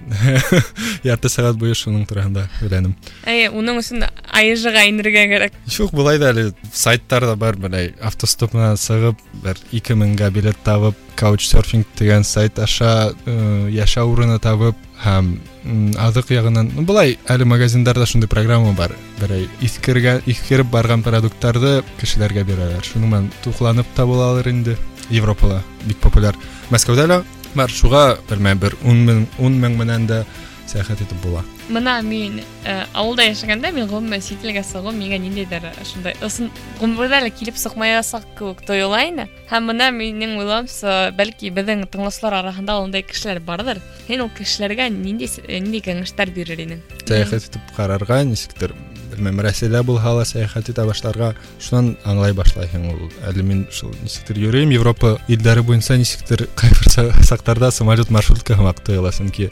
ярты 1.10 1.26
сәғәт 1.26 1.56
буйы 1.58 1.74
шуның 1.74 2.04
тураһында 2.06 2.44
һөйләнем. 2.60 2.92
Әйе, 3.26 3.48
уның 3.50 3.80
өсөн 3.80 4.04
айыжыға 4.38 4.84
инергә 4.86 5.24
кәрәк. 5.32 5.56
Юк, 5.74 5.90
былай 5.90 6.20
да 6.22 6.28
әле 6.30 6.44
сайттар 6.70 7.26
да 7.26 7.34
бар, 7.34 7.58
былай 7.58 7.90
автостоп 7.98 8.54
менән 8.54 8.78
сығып, 8.78 9.18
бер 9.42 9.58
2000-га 9.72 10.30
билет 10.30 10.62
табып, 10.62 10.94
Couchsurfing 11.18 11.82
дигән 11.98 12.22
сайт 12.24 12.62
аша 12.62 13.10
э, 13.10 13.34
яшәү 13.74 14.06
урыны 14.14 14.38
табып, 14.40 14.78
һәм 15.00 15.30
м, 15.64 15.80
аҙыҡ 16.00 16.32
яғынан, 16.34 16.70
ну, 16.76 16.84
былай 16.88 17.16
әле 17.30 17.46
магазиндарда 17.48 18.06
шундай 18.06 18.28
программа 18.28 18.72
бар. 18.76 18.94
Берәй 19.20 19.48
иҫкергән, 19.64 20.22
иҫкереп 20.30 20.70
барған 20.72 21.04
продукттарҙы 21.06 21.80
кешеләргә 22.00 22.44
бирәләр. 22.48 22.84
Шуның 22.84 23.14
менән 23.14 23.30
туҡланып 23.44 23.88
та 23.96 24.06
булалыр 24.06 24.48
инде. 24.52 24.76
Европала 25.10 25.62
бик 25.86 25.98
популяр. 25.98 26.36
Мәскәүҙә 26.70 27.06
лә 27.10 27.22
бар, 27.54 27.70
шуға 27.70 28.04
белмәйм, 28.30 28.60
бер 28.62 28.76
10 28.84 29.04
мең 29.06 29.26
10 29.38 29.58
мең 29.64 29.78
менән 29.80 30.06
дә 30.06 30.24
сәяхәт 30.70 31.00
итеп 31.02 31.18
була 31.24 31.42
Мына 31.70 32.00
мин 32.02 32.40
э, 32.64 32.84
ауылда 32.94 33.24
яшәгәндә 33.28 33.72
мин 33.74 33.86
гомумән 33.90 34.20
сит 34.22 34.42
илгә 34.44 34.62
сыгу 34.66 34.92
миңа 34.94 35.18
ниндәйҙер 35.22 35.66
шундай 35.86 36.14
ысын 36.26 36.50
ғүмерҙә 36.80 37.22
лә 37.26 37.30
килеп 37.34 37.58
сыҡмаясаҡ 37.58 38.26
кеүек 38.38 38.62
тойола 38.66 39.02
ине 39.08 39.28
һәм 39.50 39.66
бына 39.72 39.90
минең 39.94 40.36
уйлауымса 40.38 41.10
бәлки 41.18 41.50
беҙҙең 41.54 41.86
тыңлаусылар 41.90 42.38
араһында 42.42 42.78
ундай 42.84 43.02
кешеләр 43.02 43.40
барҙыр 43.46 43.82
һин 44.08 44.22
ул 44.26 44.30
кешеләргә 44.38 44.90
ниндәй 44.94 45.28
с- 45.28 45.42
э, 45.46 45.58
ниндәй 45.58 45.82
кәңәштәр 45.88 46.30
бирер 46.34 46.58
инең 46.66 46.80
сәяхәт 47.06 47.50
итеп 47.50 47.74
ҡарарға 47.76 48.22
нисектер 48.30 48.74
белмәм 49.10 49.40
рәсәйҙә 49.42 49.80
булһа 49.82 50.12
ла 50.20 50.24
сәяхәт 50.24 50.68
итә 50.70 50.84
башларға 50.86 51.32
шунан 51.58 51.96
аңлай 52.06 52.30
башлайһың 52.38 52.84
ул 52.92 53.00
әле 53.26 53.42
мин 53.42 53.64
шул 53.74 53.90
нисектер 54.04 54.38
йөрөйөм 54.38 54.70
европа 54.76 55.16
илдәре 55.28 55.62
буйынса 55.66 55.96
нисектер 55.98 56.46
ҡайбер 56.54 56.86
са- 56.94 57.10
саҡтарҙа 57.26 57.72
самолет 57.74 58.08
маршрутка 58.14 58.54
һымаҡ 58.54 58.84
тойола 58.86 59.10
сөнки 59.12 59.50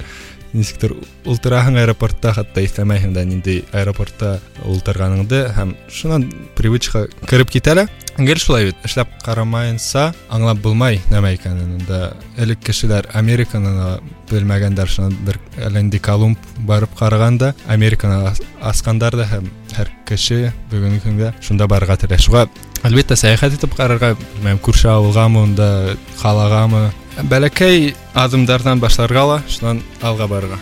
нисектер 0.54 0.96
ултыраһың 1.26 1.80
аэропортта 1.82 2.34
хатта 2.38 2.64
истәмәйһең 2.66 3.14
да 3.18 3.26
ниндей 3.26 3.64
аэропортта 3.74 4.40
ултырғаныңды 4.64 5.44
һәм 5.58 5.76
шунан 5.90 6.30
привычка 6.56 7.08
кереп 7.30 7.52
китәле 7.54 7.88
Гел 8.14 8.38
шулай 8.38 8.68
бит, 8.68 8.78
эшләп 8.86 9.10
карамайынса, 9.26 10.12
аңлап 10.30 10.60
булмай 10.62 11.00
нәмә 11.10 11.32
икәнен. 11.34 11.80
Да, 11.88 12.12
элек 12.38 12.60
кешеләр 12.62 13.08
Американы 13.18 13.72
белмәгәндәр 14.30 14.92
шуны 14.92 15.18
бер 15.26 15.40
Ленди 15.74 15.98
Колумб 15.98 16.38
барып 16.70 16.94
караганда, 17.00 17.56
Американы 17.66 18.36
аскандар 18.62 19.18
да 19.18 19.26
һәм 19.32 19.50
һәр 19.74 19.90
кеше 20.06 20.54
бүгенге 20.70 21.02
көндә 21.08 21.32
шунда 21.42 21.66
барырга 21.66 21.98
теләшүгә. 22.06 22.46
Әлбәттә, 22.86 23.18
сәяхәт 23.18 23.58
итеп 23.58 23.74
карарга, 23.74 24.14
мәм 24.46 24.62
күрше 24.62 24.92
авылгамы, 24.94 25.40
монда 25.40 25.98
калагамы, 26.22 26.92
бәләкәй 27.31 27.95
аҙымдарҙан 28.15 28.83
башларға 28.83 29.25
ла 29.33 29.39
шунан 29.49 29.83
алға 30.03 30.29
барырға 30.33 30.59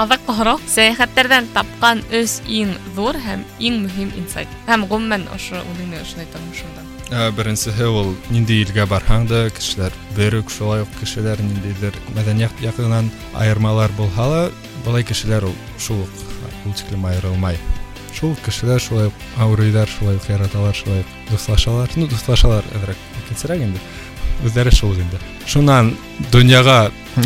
Аҙаҡ 0.00 0.30
һорау 0.38 0.60
сәйәхәттәрҙән 0.70 1.50
тапҡан 1.56 2.04
өс 2.14 2.38
иң 2.48 2.76
ҙур 2.96 3.18
һәм 3.20 3.42
иң 3.58 3.82
мөһим 3.84 4.14
инсайт 4.22 4.54
һәм 4.70 4.86
ғөмүмән 4.92 5.26
ошо 5.34 5.58
үҙеңдең 5.60 6.00
ошондай 6.04 6.30
тормошоңда 6.32 6.86
Ә, 7.10 7.32
беренсеһе 7.34 7.88
ул 7.90 8.12
ниндәй 8.30 8.62
илгә 8.62 8.84
барһаң 8.86 9.24
да 9.26 9.40
кешеләр 9.50 9.94
бер 10.14 10.36
үк 10.38 10.52
шулай 10.54 10.84
ук 10.84 10.92
кешеләр 11.00 11.40
ниндәйҙер 11.42 11.96
мәҙәниәт 12.14 12.62
яҡынан 12.62 13.08
айырмалар 13.34 13.90
булһа 13.98 14.26
ла 14.30 14.42
былай 14.84 15.02
кешеләр 15.02 15.48
ул 15.48 15.56
шул 15.74 16.04
ук 16.04 16.22
ул 16.70 16.76
тиклем 16.78 17.08
айырылмай 17.10 17.58
шул 18.14 18.36
ук 18.36 18.44
кешеләр 18.46 18.78
шулай 18.84 19.10
ук 19.10 19.26
ауырыйҙар 19.42 19.90
шулай 19.90 20.20
ук 20.20 20.30
яраталар 20.30 20.78
шулай 20.78 21.02
ук 21.02 21.10
дуҫлашалар 21.32 21.98
ну 21.98 22.06
дуҫлашалар 22.14 22.70
әҙерәк 22.78 23.02
икенсерәк 23.24 23.66
инде 23.66 23.82
үҙҙәре 24.44 24.72
шул 24.74 24.94
инде 24.96 25.20
шунан 25.50 25.92
донъяға 26.32 26.78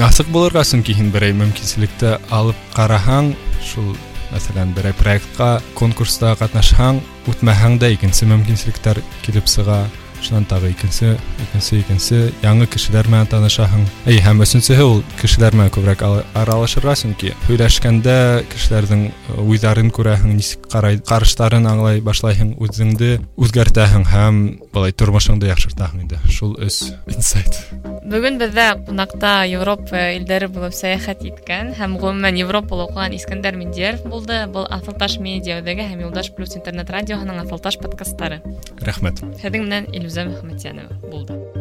асыҡ 0.08 0.30
булырға 0.34 0.64
сөнки 0.66 0.96
һин 0.96 1.10
берәй 1.14 1.36
мөмкинселекте 1.36 2.16
алып 2.38 2.60
ҡараһаң 2.76 3.34
шул 3.64 3.92
мәҫәлән 4.32 4.72
берәй 4.76 4.96
проектҡа 4.98 5.50
конкурста 5.78 6.32
ҡатнашһаң 6.40 7.02
үтмәһәң 7.30 7.78
дә 7.82 7.92
икенсе 7.94 8.26
мөмкинселектәр 8.30 9.02
килеп 9.26 9.50
сыға 9.50 9.84
шунан 10.24 10.46
тағы 10.48 10.70
икенсе 10.72 11.10
икенсе 11.44 11.78
икенсе 11.82 12.18
яңы 12.42 12.66
кешеләр 12.72 13.08
менән 13.12 13.28
танышаһың 13.32 13.82
әй 14.08 14.20
һәм 14.24 14.40
өсөнсөһө 14.46 14.86
ул 14.88 15.02
кешеләр 15.20 15.56
менән 15.58 15.72
күберәк 15.74 16.04
ала- 16.06 16.24
аралашырға 16.40 16.94
сөнки 17.02 17.34
һөйләшкәндә 17.48 18.16
кешеләрҙең 18.54 19.04
э, 19.10 19.38
уйҙарын 19.44 19.92
күрәһең 19.94 20.36
нисек 20.38 20.68
ҡарай 20.72 21.00
ҡарыштарын 21.04 21.68
аңлай 21.68 22.00
башлайһың 22.08 22.54
үҙеңде 22.64 23.18
үҙгәртәһең 23.36 24.08
һәм 24.14 24.44
былай 24.72 24.96
тормошоңдо 24.96 25.52
яҡшыртаһың 25.52 26.06
инде 26.06 26.22
шул 26.32 26.56
өс 26.64 26.86
инсайт 27.12 27.60
Бөгөн 28.04 28.34
беҙҙә 28.36 28.64
ҡунаҡта 28.84 29.28
Европа 29.48 30.00
илдәре 30.18 30.50
булып 30.52 30.74
сәйәхәт 30.76 31.22
иткән 31.24 31.70
һәм 31.78 31.94
ғөмүмән 32.02 32.36
Европала 32.36 32.84
уҡыған 32.84 33.14
Искәндәр 33.16 33.56
Миндияров 33.56 34.02
булды. 34.12 34.42
Был 34.52 34.66
Аҫылташ 34.68 35.16
медиа 35.24 35.62
үҙәге 35.62 35.86
һәм 35.88 36.02
Юлдаш 36.04 36.28
плюс 36.36 36.52
интернет 36.58 36.92
радиоһының 36.92 37.40
Аҫылташ 37.46 37.78
подкастары. 37.80 38.42
рәхмәт 38.84 39.24
Һеҙҙең 39.40 39.64
менән 39.64 39.88
гүлзам 40.09 40.33
ахматьянова. 40.33 40.89
Болды. 41.11 41.58